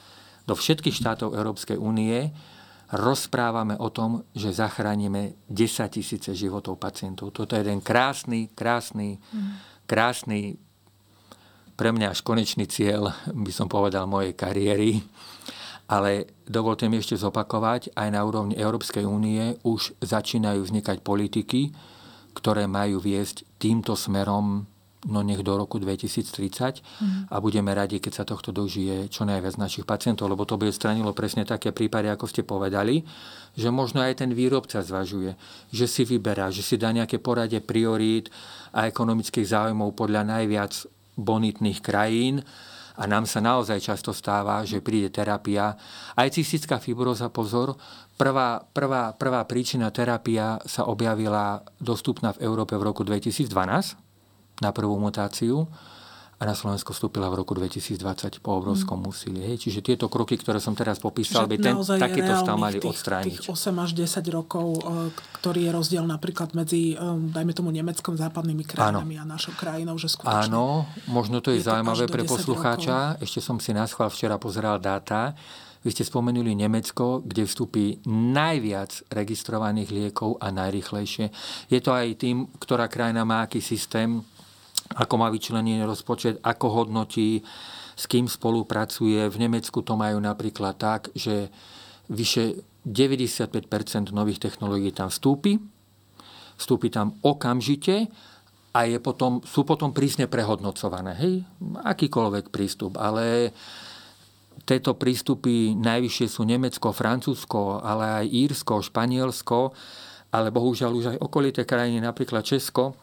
do 0.47 0.55
všetkých 0.55 0.95
štátov 0.95 1.35
Európskej 1.35 1.75
únie, 1.75 2.31
rozprávame 2.91 3.75
o 3.79 3.87
tom, 3.91 4.23
že 4.35 4.51
zachránime 4.51 5.39
10 5.47 5.95
tisíce 5.95 6.31
životov 6.35 6.75
pacientov. 6.75 7.31
Toto 7.31 7.55
je 7.55 7.63
jeden 7.63 7.79
krásny, 7.79 8.51
krásny, 8.51 9.19
krásny, 9.87 10.59
pre 11.81 11.89
mňa 11.89 12.13
až 12.13 12.21
konečný 12.21 12.69
cieľ, 12.69 13.09
by 13.33 13.49
som 13.49 13.65
povedal, 13.65 14.05
mojej 14.05 14.37
kariéry. 14.37 15.01
Ale 15.89 16.29
dovolte 16.45 16.85
mi 16.85 17.01
ešte 17.01 17.17
zopakovať, 17.17 17.97
aj 17.97 18.09
na 18.13 18.21
úrovni 18.21 18.53
Európskej 18.53 19.01
únie 19.01 19.57
už 19.65 19.97
začínajú 19.97 20.61
vznikať 20.61 21.01
politiky, 21.01 21.73
ktoré 22.37 22.69
majú 22.69 23.01
viesť 23.01 23.49
týmto 23.57 23.97
smerom 23.97 24.69
no 25.09 25.25
nech 25.25 25.41
do 25.41 25.57
roku 25.57 25.81
2030 25.81 26.85
mm. 26.85 27.33
a 27.33 27.35
budeme 27.41 27.73
radi, 27.73 27.97
keď 27.97 28.21
sa 28.21 28.29
tohto 28.29 28.53
dožije 28.53 29.09
čo 29.09 29.25
najviac 29.25 29.57
našich 29.57 29.81
pacientov, 29.81 30.29
lebo 30.29 30.45
to 30.45 30.61
by 30.61 30.69
odstranilo 30.69 31.09
presne 31.17 31.41
také 31.41 31.73
prípady, 31.73 32.13
ako 32.13 32.29
ste 32.29 32.45
povedali, 32.45 33.01
že 33.57 33.73
možno 33.73 34.05
aj 34.05 34.21
ten 34.21 34.29
výrobca 34.29 34.85
zvažuje, 34.85 35.33
že 35.73 35.89
si 35.89 36.05
vyberá, 36.05 36.53
že 36.53 36.61
si 36.61 36.77
dá 36.77 36.93
nejaké 36.93 37.17
poradie 37.17 37.57
priorít 37.65 38.29
a 38.69 38.85
ekonomických 38.85 39.49
záujmov 39.49 39.97
podľa 39.97 40.37
najviac 40.37 41.00
bonitných 41.21 41.79
krajín 41.79 42.41
a 42.97 43.07
nám 43.07 43.25
sa 43.25 43.39
naozaj 43.39 43.79
často 43.81 44.11
stáva, 44.11 44.61
že 44.67 44.83
príde 44.83 45.09
terapia. 45.09 45.73
Aj 46.13 46.27
cystická 46.27 46.77
fibroza, 46.77 47.31
pozor, 47.31 47.79
prvá, 48.19 48.61
prvá, 48.61 49.15
prvá 49.15 49.41
príčina 49.47 49.89
terapia 49.89 50.59
sa 50.67 50.85
objavila 50.85 51.63
dostupná 51.79 52.35
v 52.35 52.45
Európe 52.45 52.75
v 52.75 52.85
roku 52.85 53.01
2012 53.01 53.49
na 54.61 54.69
prvú 54.69 54.99
mutáciu 55.01 55.65
a 56.41 56.49
na 56.49 56.57
Slovensko 56.57 56.97
vstúpila 56.97 57.29
v 57.29 57.45
roku 57.45 57.53
2020 57.53 58.41
po 58.41 58.57
obrovskom 58.57 59.05
mm. 59.05 59.09
úsilí. 59.13 59.41
Hej. 59.45 59.69
Čiže 59.69 59.85
tieto 59.85 60.09
kroky, 60.09 60.41
ktoré 60.41 60.57
som 60.57 60.73
teraz 60.73 60.97
popísal, 60.97 61.45
by 61.45 61.61
ten, 61.61 61.77
takýto 61.77 62.33
stav 62.33 62.57
mali 62.57 62.81
tých, 62.81 62.97
odstrániť. 62.97 63.45
Tých 63.45 63.53
8 63.53 63.77
až 63.77 63.93
10 63.93 64.25
rokov, 64.33 64.81
e, 64.81 65.13
ktorý 65.37 65.69
je 65.69 65.71
rozdiel 65.71 66.01
napríklad 66.01 66.57
medzi, 66.57 66.97
e, 66.97 67.13
dajme 67.29 67.53
tomu, 67.53 67.69
Nemeckom, 67.69 68.17
západnými 68.17 68.65
krajinami 68.65 69.21
Áno. 69.21 69.29
a 69.29 69.37
našou 69.37 69.53
krajinou, 69.53 69.93
že 70.01 70.09
skutočne... 70.09 70.49
Áno, 70.49 70.89
možno 71.05 71.45
to 71.45 71.53
je, 71.53 71.61
je 71.61 71.69
zaujímavé 71.69 72.09
pre 72.09 72.25
poslucháča. 72.25 73.21
Rokov. 73.21 73.21
Ešte 73.21 73.39
som 73.45 73.61
si 73.61 73.69
schvál 73.85 74.09
včera 74.09 74.41
pozeral 74.41 74.81
dáta. 74.81 75.37
Vy 75.85 75.93
ste 75.93 76.05
spomenuli 76.05 76.57
Nemecko, 76.57 77.21
kde 77.21 77.45
vstúpi 77.45 78.01
najviac 78.09 79.13
registrovaných 79.13 79.89
liekov 79.93 80.41
a 80.41 80.49
najrychlejšie. 80.49 81.29
Je 81.69 81.79
to 81.81 81.93
aj 81.93 82.17
tým, 82.17 82.49
ktorá 82.57 82.89
krajina 82.89 83.25
má 83.25 83.45
aký 83.45 83.61
systém 83.61 84.25
ako 84.95 85.13
má 85.19 85.27
vyčlenený 85.31 85.83
rozpočet, 85.87 86.39
ako 86.43 86.83
hodnotí, 86.83 87.43
s 87.95 88.03
kým 88.07 88.25
spolupracuje. 88.25 89.29
V 89.29 89.37
Nemecku 89.37 89.83
to 89.85 89.93
majú 89.95 90.17
napríklad 90.19 90.75
tak, 90.79 91.13
že 91.13 91.51
vyše 92.11 92.59
95% 92.83 94.09
nových 94.11 94.41
technológií 94.41 94.89
tam 94.91 95.13
vstúpi, 95.13 95.61
vstúpi 96.57 96.89
tam 96.89 97.15
okamžite 97.21 98.09
a 98.73 98.79
je 98.87 98.97
potom, 98.97 99.43
sú 99.45 99.67
potom 99.67 99.93
prísne 99.93 100.25
prehodnocované. 100.25 101.13
Hej? 101.19 101.33
Akýkoľvek 101.85 102.49
prístup, 102.49 102.97
ale 102.97 103.53
tieto 104.63 104.95
prístupy 104.97 105.77
najvyššie 105.77 106.27
sú 106.27 106.41
Nemecko, 106.45 106.93
Francúzsko, 106.93 107.81
ale 107.81 108.23
aj 108.23 108.25
Írsko, 108.29 108.81
Španielsko, 108.81 109.73
ale 110.31 110.47
bohužiaľ 110.49 110.91
už 110.95 111.05
aj 111.15 111.17
okolité 111.19 111.67
krajiny, 111.67 111.99
napríklad 111.99 112.45
Česko, 112.47 112.95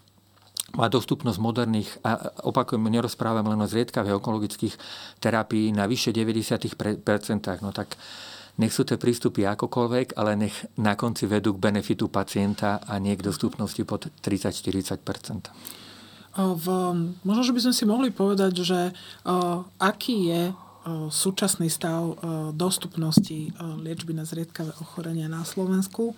má 0.76 0.92
dostupnosť 0.92 1.38
moderných, 1.40 1.90
a 2.04 2.34
opakujem, 2.44 2.92
nerozprávam 2.92 3.48
len 3.48 3.60
o 3.62 3.70
zriedkavých 3.70 4.20
onkologických 4.20 4.74
terapií 5.16 5.72
na 5.72 5.88
vyše 5.88 6.12
90%, 6.12 6.68
no 7.64 7.72
tak 7.72 7.96
nech 8.58 8.74
sú 8.74 8.82
tie 8.82 8.98
prístupy 8.98 9.46
akokoľvek, 9.46 10.18
ale 10.18 10.34
nech 10.34 10.56
na 10.76 10.98
konci 10.98 11.30
vedú 11.30 11.54
k 11.54 11.62
benefitu 11.62 12.10
pacienta 12.10 12.82
a 12.84 12.98
nie 12.98 13.14
k 13.14 13.24
dostupnosti 13.24 13.80
pod 13.86 14.10
30-40%. 14.20 15.78
V, 16.38 16.66
možno, 17.26 17.42
že 17.42 17.54
by 17.54 17.60
sme 17.66 17.74
si 17.74 17.84
mohli 17.86 18.10
povedať, 18.10 18.52
že 18.62 18.80
uh, 18.92 19.62
aký 19.78 20.16
je 20.30 20.42
súčasný 21.08 21.68
stav 21.72 22.16
dostupnosti 22.54 23.52
liečby 23.82 24.12
na 24.14 24.24
zriedkavé 24.24 24.72
ochorenia 24.80 25.28
na 25.28 25.44
Slovensku 25.44 26.12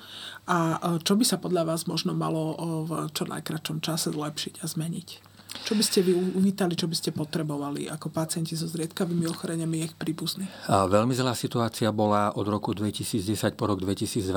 a 0.46 0.78
čo 1.00 1.14
by 1.16 1.24
sa 1.24 1.36
podľa 1.38 1.74
vás 1.74 1.88
možno 1.90 2.14
malo 2.14 2.54
v 2.86 2.90
čo 3.14 3.26
najkračom 3.26 3.82
čase 3.82 4.10
zlepšiť 4.10 4.62
a 4.62 4.70
zmeniť? 4.70 5.08
Čo 5.50 5.74
by 5.74 5.82
ste 5.82 6.06
vy 6.06 6.14
uvítali, 6.14 6.78
čo 6.78 6.86
by 6.86 6.94
ste 6.94 7.10
potrebovali 7.10 7.90
ako 7.90 8.14
pacienti 8.14 8.54
so 8.54 8.70
zriedkavými 8.70 9.26
ochoreniami 9.26 9.82
ich 9.82 9.94
príbuzní? 9.98 10.46
Veľmi 10.70 11.10
zlá 11.10 11.34
situácia 11.34 11.90
bola 11.90 12.30
od 12.38 12.46
roku 12.46 12.70
2010 12.70 13.58
po 13.58 13.66
rok 13.66 13.82
2022 13.82 14.30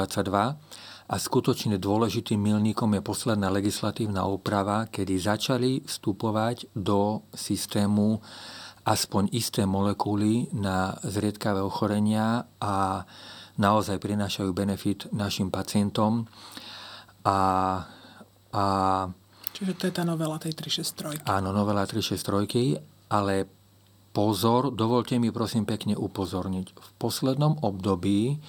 a 1.04 1.16
skutočne 1.20 1.78
dôležitým 1.78 2.42
milníkom 2.42 2.98
je 2.98 3.02
posledná 3.06 3.54
legislatívna 3.54 4.26
úprava, 4.26 4.90
kedy 4.90 5.14
začali 5.22 5.72
vstupovať 5.86 6.74
do 6.74 7.22
systému 7.30 8.18
aspoň 8.84 9.32
isté 9.32 9.64
molekuly 9.64 10.52
na 10.52 11.00
zriedkavé 11.04 11.64
ochorenia 11.64 12.48
a 12.60 13.08
naozaj 13.56 14.02
prinášajú 14.02 14.50
benefit 14.52 15.08
našim 15.16 15.48
pacientom. 15.48 16.28
A, 17.24 17.38
a, 18.52 18.64
Čiže 19.54 19.74
to 19.80 19.84
je 19.88 19.94
tá 19.94 20.04
novela 20.04 20.36
tej 20.36 20.58
363. 20.58 21.24
Áno, 21.30 21.56
novela 21.56 21.88
363, 21.88 22.84
ale 23.08 23.48
pozor, 24.12 24.74
dovolte 24.76 25.16
mi 25.16 25.32
prosím 25.32 25.64
pekne 25.64 25.96
upozorniť. 25.96 26.68
V 26.76 26.90
poslednom 27.00 27.64
období 27.64 28.44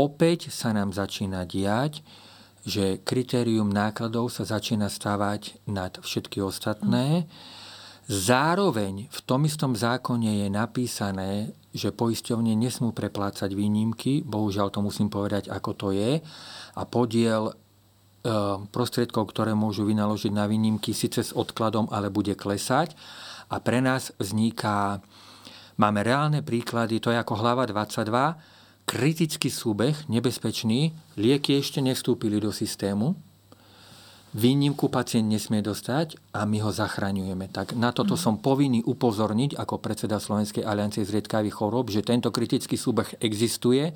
opäť 0.00 0.48
sa 0.48 0.72
nám 0.72 0.96
začína 0.96 1.44
diať, 1.44 2.00
že 2.64 3.00
kritérium 3.00 3.72
nákladov 3.72 4.32
sa 4.32 4.44
začína 4.44 4.92
stávať 4.92 5.56
nad 5.64 5.96
všetky 6.00 6.44
ostatné. 6.44 7.24
Zároveň 8.10 9.06
v 9.06 9.20
tom 9.22 9.46
istom 9.46 9.78
zákone 9.78 10.42
je 10.42 10.48
napísané, 10.50 11.54
že 11.70 11.94
poisťovne 11.94 12.58
nesmú 12.58 12.90
preplácať 12.90 13.54
výnimky, 13.54 14.26
bohužiaľ 14.26 14.74
to 14.74 14.82
musím 14.82 15.06
povedať, 15.06 15.46
ako 15.46 15.70
to 15.78 15.88
je, 15.94 16.18
a 16.74 16.82
podiel 16.90 17.46
e, 17.46 17.54
prostriedkov, 18.74 19.30
ktoré 19.30 19.54
môžu 19.54 19.86
vynaložiť 19.86 20.34
na 20.34 20.50
výnimky, 20.50 20.90
síce 20.90 21.22
s 21.22 21.30
odkladom, 21.30 21.86
ale 21.94 22.10
bude 22.10 22.34
klesať. 22.34 22.98
A 23.46 23.62
pre 23.62 23.78
nás 23.78 24.10
vzniká, 24.18 24.98
máme 25.78 26.02
reálne 26.02 26.42
príklady, 26.42 26.98
to 26.98 27.14
je 27.14 27.18
ako 27.22 27.38
hlava 27.38 27.62
22, 27.70 28.10
kritický 28.90 29.54
súbeh, 29.54 29.94
nebezpečný, 30.10 30.98
lieky 31.14 31.62
ešte 31.62 31.78
nevstúpili 31.78 32.42
do 32.42 32.50
systému, 32.50 33.14
výnimku 34.30 34.86
pacient 34.86 35.26
nesmie 35.26 35.58
dostať 35.58 36.14
a 36.34 36.46
my 36.46 36.62
ho 36.62 36.70
zachraňujeme. 36.70 37.50
Tak 37.50 37.74
na 37.74 37.90
toto 37.90 38.14
mm. 38.14 38.20
som 38.20 38.34
povinný 38.38 38.80
upozorniť 38.86 39.58
ako 39.58 39.82
predseda 39.82 40.22
Slovenskej 40.22 40.62
aliancie 40.62 41.02
zriedkavých 41.02 41.54
chorób, 41.54 41.90
že 41.90 42.06
tento 42.06 42.30
kritický 42.30 42.78
súbeh 42.78 43.18
existuje. 43.18 43.90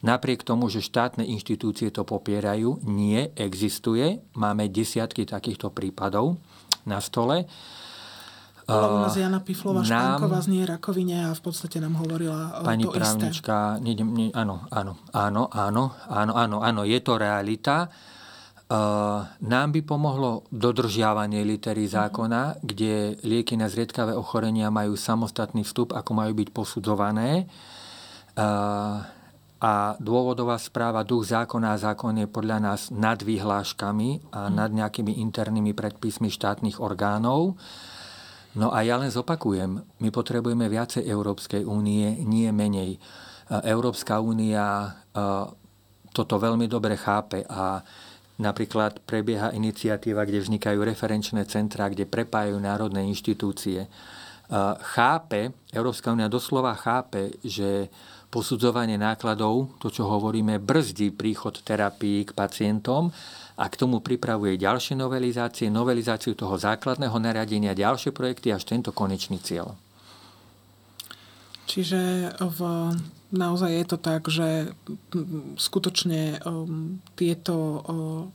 Napriek 0.00 0.44
tomu, 0.44 0.72
že 0.72 0.80
štátne 0.80 1.28
inštitúcie 1.28 1.92
to 1.92 2.08
popierajú, 2.08 2.80
nie 2.88 3.32
existuje. 3.36 4.24
Máme 4.36 4.72
desiatky 4.72 5.28
takýchto 5.28 5.68
prípadov 5.72 6.40
na 6.88 7.00
stole. 7.04 7.44
Bola 8.70 8.86
u 8.86 8.98
nás 9.02 9.16
Jana 9.18 9.42
Piflová 9.42 9.82
Špánková 9.82 10.38
z 10.46 10.48
nie 10.54 10.62
rakovine 10.62 11.26
a 11.26 11.34
v 11.34 11.42
podstate 11.42 11.82
nám 11.82 11.98
hovorila 11.98 12.62
pani 12.62 12.86
to 12.86 12.94
právnička, 12.94 13.76
isté. 13.76 13.82
Nie, 13.82 13.94
nie, 13.98 14.30
áno, 14.30 14.62
áno, 14.70 14.94
áno, 15.10 15.50
áno, 15.50 15.90
áno, 16.06 16.32
áno, 16.38 16.56
áno, 16.62 16.80
je 16.86 16.98
to 17.02 17.18
realita. 17.18 17.90
Uh, 18.70 19.26
nám 19.42 19.74
by 19.74 19.82
pomohlo 19.82 20.46
dodržiavanie 20.54 21.42
litery 21.42 21.90
zákona, 21.90 22.62
kde 22.62 23.18
lieky 23.26 23.58
na 23.58 23.66
zriedkavé 23.66 24.14
ochorenia 24.14 24.70
majú 24.70 24.94
samostatný 24.94 25.66
vstup, 25.66 25.90
ako 25.90 26.14
majú 26.14 26.38
byť 26.38 26.48
posudzované. 26.54 27.50
Uh, 28.38 29.02
a 29.58 29.98
dôvodová 29.98 30.54
správa 30.54 31.02
duch 31.02 31.34
zákona 31.34 31.74
a 31.74 31.82
zákon 31.82 32.14
je 32.14 32.30
podľa 32.30 32.62
nás 32.62 32.94
nad 32.94 33.18
vyhláškami 33.18 34.32
a 34.32 34.46
nad 34.46 34.70
nejakými 34.70 35.18
internými 35.18 35.74
predpismi 35.74 36.30
štátnych 36.30 36.78
orgánov. 36.78 37.58
No 38.54 38.70
a 38.70 38.86
ja 38.86 39.02
len 39.02 39.10
zopakujem, 39.10 39.82
my 39.82 40.08
potrebujeme 40.14 40.70
viacej 40.70 41.10
Európskej 41.10 41.66
únie, 41.66 42.22
nie 42.22 42.46
menej. 42.54 43.02
Európska 43.50 44.22
únia 44.22 44.94
toto 46.10 46.34
veľmi 46.40 46.64
dobre 46.64 46.96
chápe 46.96 47.44
a 47.44 47.84
napríklad 48.40 49.04
prebieha 49.04 49.52
iniciatíva, 49.52 50.24
kde 50.24 50.40
vznikajú 50.40 50.80
referenčné 50.80 51.44
centrá, 51.44 51.92
kde 51.92 52.08
prepájajú 52.08 52.56
národné 52.56 53.04
inštitúcie. 53.04 53.84
Chápe, 54.96 55.54
Európska 55.70 56.10
únia 56.10 56.26
doslova 56.26 56.74
chápe, 56.74 57.38
že 57.44 57.92
posudzovanie 58.32 58.98
nákladov, 58.98 59.76
to 59.78 59.90
čo 59.90 60.08
hovoríme, 60.08 60.58
brzdí 60.58 61.14
príchod 61.14 61.54
terapii 61.60 62.26
k 62.26 62.34
pacientom 62.34 63.10
a 63.58 63.64
k 63.68 63.78
tomu 63.78 64.00
pripravuje 64.00 64.58
ďalšie 64.58 64.96
novelizácie, 64.98 65.66
novelizáciu 65.70 66.34
toho 66.34 66.56
základného 66.56 67.14
nariadenia, 67.18 67.76
ďalšie 67.76 68.10
projekty 68.14 68.54
až 68.54 68.66
tento 68.66 68.90
konečný 68.90 69.38
cieľ. 69.42 69.74
Čiže 71.70 72.34
v, 72.34 72.60
naozaj 73.30 73.70
je 73.70 73.86
to 73.86 73.98
tak, 74.02 74.26
že 74.26 74.74
skutočne 75.54 76.42
um, 76.42 76.98
tieto 77.14 77.54
um, 77.54 77.80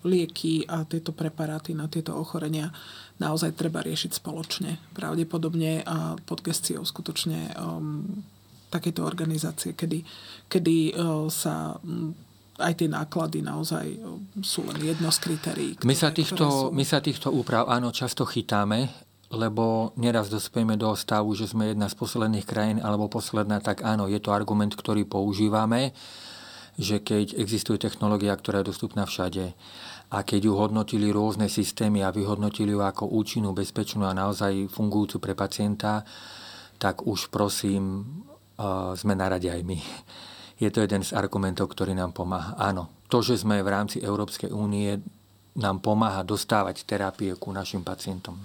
lieky 0.08 0.64
a 0.64 0.88
tieto 0.88 1.12
preparáty 1.12 1.76
na 1.76 1.92
tieto 1.92 2.16
ochorenia 2.16 2.72
naozaj 3.20 3.60
treba 3.60 3.84
riešiť 3.84 4.24
spoločne. 4.24 4.80
Pravdepodobne 4.96 5.84
a 5.84 6.16
pod 6.24 6.40
gestiou 6.48 6.88
skutočne 6.88 7.60
um, 7.60 8.24
takéto 8.72 9.04
organizácie, 9.04 9.76
kedy, 9.76 10.08
kedy 10.48 10.96
uh, 10.96 11.28
sa 11.28 11.76
aj 12.56 12.74
tie 12.80 12.88
náklady 12.88 13.44
naozaj 13.44 14.00
sú 14.40 14.64
len 14.64 14.80
jedno 14.80 15.12
z 15.12 15.20
kritérií. 15.20 15.72
Ktoré, 15.76 15.92
my, 15.92 15.96
sa 15.96 16.10
týchto, 16.16 16.46
sú... 16.48 16.72
my 16.72 16.86
sa 16.88 17.04
týchto 17.04 17.28
úprav 17.36 17.68
áno 17.68 17.92
často 17.92 18.24
chytáme, 18.24 18.88
lebo 19.34 19.96
neraz 19.98 20.30
dospieme 20.30 20.78
do 20.78 20.94
stavu, 20.94 21.34
že 21.34 21.50
sme 21.50 21.74
jedna 21.74 21.90
z 21.90 21.96
posledných 21.98 22.46
krajín 22.46 22.78
alebo 22.82 23.10
posledná, 23.10 23.62
tak 23.62 23.82
áno, 23.82 24.06
je 24.06 24.22
to 24.22 24.34
argument, 24.34 24.78
ktorý 24.78 25.06
používame, 25.06 25.94
že 26.76 27.00
keď 27.00 27.40
existuje 27.40 27.80
technológia, 27.80 28.36
ktorá 28.36 28.62
je 28.62 28.70
dostupná 28.70 29.08
všade 29.08 29.56
a 30.12 30.18
keď 30.22 30.52
ju 30.52 30.54
hodnotili 30.54 31.10
rôzne 31.10 31.50
systémy 31.50 32.06
a 32.06 32.14
vyhodnotili 32.14 32.76
ju 32.76 32.84
ako 32.84 33.10
účinnú, 33.10 33.56
bezpečnú 33.56 34.06
a 34.06 34.14
naozaj 34.14 34.70
fungujúcu 34.70 35.18
pre 35.18 35.34
pacienta, 35.34 36.06
tak 36.78 37.08
už 37.08 37.32
prosím, 37.32 38.06
sme 38.96 39.14
na 39.18 39.28
rade 39.32 39.50
aj 39.50 39.64
my 39.64 39.80
je 40.56 40.72
to 40.72 40.84
jeden 40.84 41.04
z 41.04 41.12
argumentov, 41.12 41.68
ktorý 41.76 41.92
nám 41.92 42.16
pomáha. 42.16 42.56
Áno, 42.56 42.88
to, 43.12 43.20
že 43.20 43.44
sme 43.44 43.60
v 43.60 43.72
rámci 43.72 44.00
Európskej 44.00 44.56
únie, 44.56 45.04
nám 45.56 45.80
pomáha 45.80 46.24
dostávať 46.24 46.84
terapie 46.84 47.32
ku 47.40 47.52
našim 47.52 47.80
pacientom. 47.84 48.36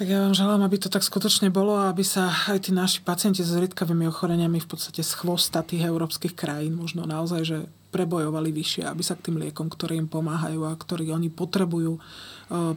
Tak 0.00 0.08
ja 0.08 0.24
vám 0.24 0.32
želám, 0.32 0.64
aby 0.64 0.80
to 0.80 0.88
tak 0.88 1.04
skutočne 1.04 1.52
bolo 1.52 1.76
a 1.76 1.92
aby 1.92 2.00
sa 2.00 2.32
aj 2.48 2.64
tí 2.64 2.72
naši 2.72 3.04
pacienti 3.04 3.44
so 3.44 3.52
zriedkavými 3.52 4.08
ochoreniami 4.08 4.56
v 4.56 4.64
podstate 4.64 5.04
z 5.04 5.12
chvosta 5.12 5.60
tých 5.60 5.84
európskych 5.84 6.32
krajín 6.32 6.72
možno 6.72 7.04
naozaj, 7.04 7.44
že 7.44 7.58
prebojovali 7.92 8.48
vyššie, 8.48 8.88
aby 8.88 9.02
sa 9.04 9.12
k 9.20 9.28
tým 9.28 9.36
liekom, 9.44 9.68
ktoré 9.68 10.00
im 10.00 10.08
pomáhajú 10.08 10.64
a 10.64 10.72
ktorí 10.72 11.12
oni 11.12 11.28
potrebujú 11.28 12.00
e, 12.00 12.00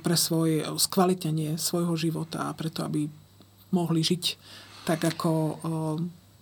pre 0.03 0.19
svoje 0.19 0.67
skvalitnenie 0.67 1.55
svojho 1.55 1.95
života 1.95 2.51
a 2.51 2.51
preto, 2.51 2.83
aby 2.83 3.07
mohli 3.71 4.03
žiť 4.03 4.23
tak, 4.83 4.99
ako 5.07 5.31
e, 5.31 5.53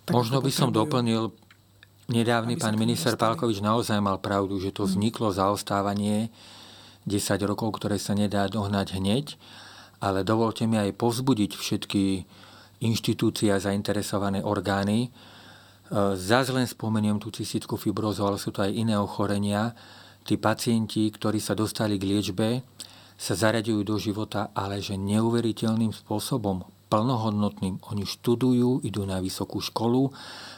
tak 0.10 0.18
Možno 0.18 0.42
by 0.42 0.50
som 0.50 0.74
doplnil, 0.74 1.30
nedávny 2.10 2.58
pán 2.58 2.74
minister 2.74 3.14
Pálkovič 3.14 3.62
naozaj 3.62 4.02
mal 4.02 4.18
pravdu, 4.18 4.58
že 4.58 4.74
to 4.74 4.90
mhm. 4.90 4.98
vzniklo 4.98 5.30
zaostávanie 5.30 6.34
10 7.06 7.38
rokov, 7.46 7.78
ktoré 7.78 8.02
sa 8.02 8.18
nedá 8.18 8.50
dohnať 8.50 8.98
hneď, 8.98 9.38
ale 10.02 10.26
dovolte 10.26 10.66
mi 10.66 10.82
aj 10.82 10.98
povzbudiť 10.98 11.52
všetky 11.54 12.04
inštitúcie 12.82 13.54
a 13.54 13.62
zainteresované 13.62 14.42
orgány. 14.42 15.08
E, 15.08 15.10
zás 16.18 16.50
len 16.50 16.66
spomeniem 16.66 17.22
tú 17.22 17.30
cystitku 17.30 17.78
fibrozu, 17.78 18.26
ale 18.26 18.42
sú 18.42 18.50
to 18.50 18.66
aj 18.66 18.74
iné 18.74 18.98
ochorenia. 18.98 19.78
Tí 20.26 20.42
pacienti, 20.42 21.06
ktorí 21.14 21.38
sa 21.38 21.54
dostali 21.54 22.02
k 22.02 22.10
liečbe, 22.10 22.66
sa 23.22 23.38
zaraďujú 23.38 23.82
do 23.86 23.96
života, 24.02 24.50
ale 24.58 24.82
že 24.82 24.98
neuveriteľným 24.98 25.94
spôsobom 25.94 26.66
plnohodnotným. 26.92 27.80
Oni 27.88 28.04
študujú, 28.04 28.84
idú 28.84 29.08
na 29.08 29.24
vysokú 29.24 29.64
školu, 29.64 30.12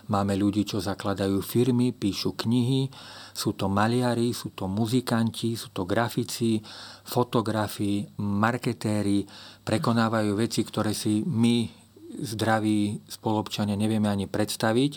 máme 0.10 0.34
ľudí, 0.34 0.66
čo 0.66 0.82
zakladajú 0.82 1.38
firmy, 1.46 1.94
píšu 1.94 2.34
knihy, 2.34 2.90
sú 3.38 3.54
to 3.54 3.70
maliari, 3.70 4.34
sú 4.34 4.50
to 4.58 4.66
muzikanti, 4.66 5.54
sú 5.54 5.70
to 5.70 5.86
grafici, 5.86 6.58
fotografi, 7.06 8.02
marketéri, 8.18 9.30
prekonávajú 9.62 10.34
veci, 10.34 10.66
ktoré 10.66 10.98
si 10.98 11.22
my, 11.22 11.70
zdraví 12.14 13.06
spolobčania, 13.06 13.78
nevieme 13.78 14.10
ani 14.10 14.26
predstaviť 14.26 14.92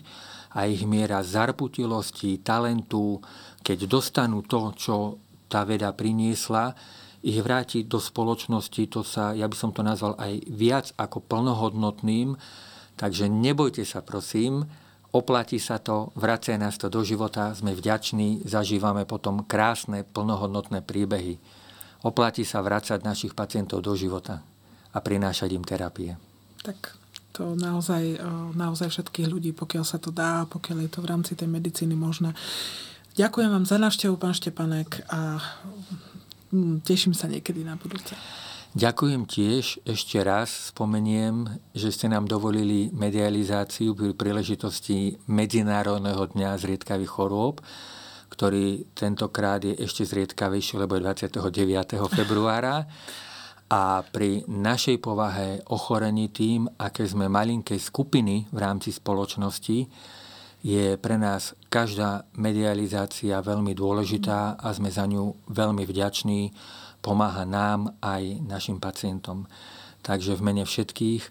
a 0.56 0.64
ich 0.64 0.88
miera 0.88 1.20
zarputilosti, 1.20 2.40
talentu, 2.40 3.20
keď 3.60 3.78
dostanú 3.84 4.40
to, 4.44 4.72
čo 4.72 4.96
tá 5.52 5.68
veda 5.68 5.92
priniesla, 5.92 6.72
ich 7.26 7.42
vrátiť 7.42 7.90
do 7.90 7.98
spoločnosti, 7.98 8.86
to 8.86 9.02
sa, 9.02 9.34
ja 9.34 9.50
by 9.50 9.56
som 9.58 9.74
to 9.74 9.82
nazval 9.82 10.14
aj 10.14 10.46
viac 10.46 10.94
ako 10.94 11.18
plnohodnotným. 11.26 12.38
Takže 12.94 13.26
nebojte 13.26 13.82
sa, 13.82 14.00
prosím, 14.00 14.64
oplatí 15.10 15.58
sa 15.58 15.82
to, 15.82 16.14
vracia 16.14 16.54
nás 16.56 16.78
to 16.78 16.86
do 16.86 17.02
života, 17.02 17.50
sme 17.52 17.74
vďační, 17.74 18.46
zažívame 18.46 19.04
potom 19.04 19.42
krásne, 19.42 20.06
plnohodnotné 20.06 20.86
príbehy. 20.86 21.36
Oplatí 22.06 22.46
sa 22.46 22.62
vrácať 22.62 23.02
našich 23.02 23.34
pacientov 23.34 23.82
do 23.82 23.98
života 23.98 24.40
a 24.94 24.98
prinášať 25.02 25.50
im 25.52 25.66
terapie. 25.66 26.14
Tak 26.62 26.94
to 27.36 27.52
naozaj, 27.52 28.16
naozaj 28.56 28.88
všetkých 28.88 29.28
ľudí, 29.28 29.50
pokiaľ 29.52 29.84
sa 29.84 30.00
to 30.00 30.08
dá, 30.08 30.48
pokiaľ 30.48 30.86
je 30.86 30.90
to 30.94 31.04
v 31.04 31.10
rámci 31.10 31.32
tej 31.36 31.50
medicíny 31.50 31.92
možné. 31.92 32.32
Ďakujem 33.18 33.50
vám 33.52 33.68
za 33.68 33.76
návštevu, 33.76 34.16
pán 34.16 34.32
Štepanek, 34.32 35.04
a 35.12 35.36
teším 36.82 37.14
sa 37.14 37.26
niekedy 37.30 37.62
na 37.66 37.74
budúce. 37.78 38.14
Ďakujem 38.76 39.24
tiež. 39.24 39.80
Ešte 39.88 40.20
raz 40.20 40.68
spomeniem, 40.68 41.48
že 41.72 41.88
ste 41.88 42.12
nám 42.12 42.28
dovolili 42.28 42.92
medializáciu 42.92 43.96
pri 43.96 44.12
príležitosti 44.12 45.16
Medzinárodného 45.32 46.28
dňa 46.36 46.60
zriedkavých 46.60 47.08
chorôb, 47.08 47.64
ktorý 48.28 48.84
tentokrát 48.92 49.64
je 49.64 49.80
ešte 49.80 50.04
zriedkavejší, 50.04 50.76
lebo 50.76 51.00
je 51.00 51.08
29. 51.08 51.40
februára. 52.12 52.84
A 53.72 54.04
pri 54.04 54.44
našej 54.44 55.00
povahe 55.00 55.64
ochorení 55.72 56.28
tým, 56.28 56.68
aké 56.76 57.08
sme 57.08 57.32
malinkej 57.32 57.80
skupiny 57.80 58.44
v 58.52 58.58
rámci 58.60 58.92
spoločnosti, 58.92 59.88
je 60.66 60.98
pre 60.98 61.14
nás 61.14 61.54
každá 61.70 62.26
medializácia 62.34 63.38
veľmi 63.38 63.70
dôležitá 63.70 64.58
a 64.58 64.68
sme 64.74 64.90
za 64.90 65.06
ňu 65.06 65.46
veľmi 65.46 65.86
vďační. 65.86 66.50
Pomáha 66.98 67.46
nám 67.46 67.94
aj 68.02 68.42
našim 68.42 68.82
pacientom. 68.82 69.46
Takže 70.02 70.34
v 70.34 70.42
mene 70.42 70.66
všetkých 70.66 71.22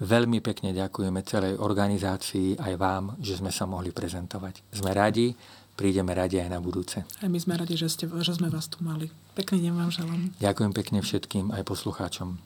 veľmi 0.00 0.40
pekne 0.40 0.72
ďakujeme 0.72 1.20
celej 1.28 1.60
organizácii 1.60 2.56
aj 2.56 2.74
vám, 2.80 3.04
že 3.20 3.36
sme 3.36 3.52
sa 3.52 3.68
mohli 3.68 3.92
prezentovať. 3.92 4.64
Sme 4.72 4.96
radi, 4.96 5.36
prídeme 5.76 6.16
radi 6.16 6.40
aj 6.40 6.48
na 6.48 6.64
budúce. 6.64 7.04
Aj 7.04 7.28
my 7.28 7.36
sme 7.36 7.60
radi, 7.60 7.76
že, 7.76 7.92
ste, 7.92 8.08
že 8.08 8.32
sme 8.40 8.48
vás 8.48 8.72
tu 8.72 8.80
mali. 8.80 9.12
Pekný 9.36 9.68
deň 9.68 9.72
vám 9.76 9.92
želám. 9.92 10.32
Ďakujem 10.40 10.72
pekne 10.72 11.04
všetkým 11.04 11.52
aj 11.52 11.60
poslucháčom. 11.68 12.40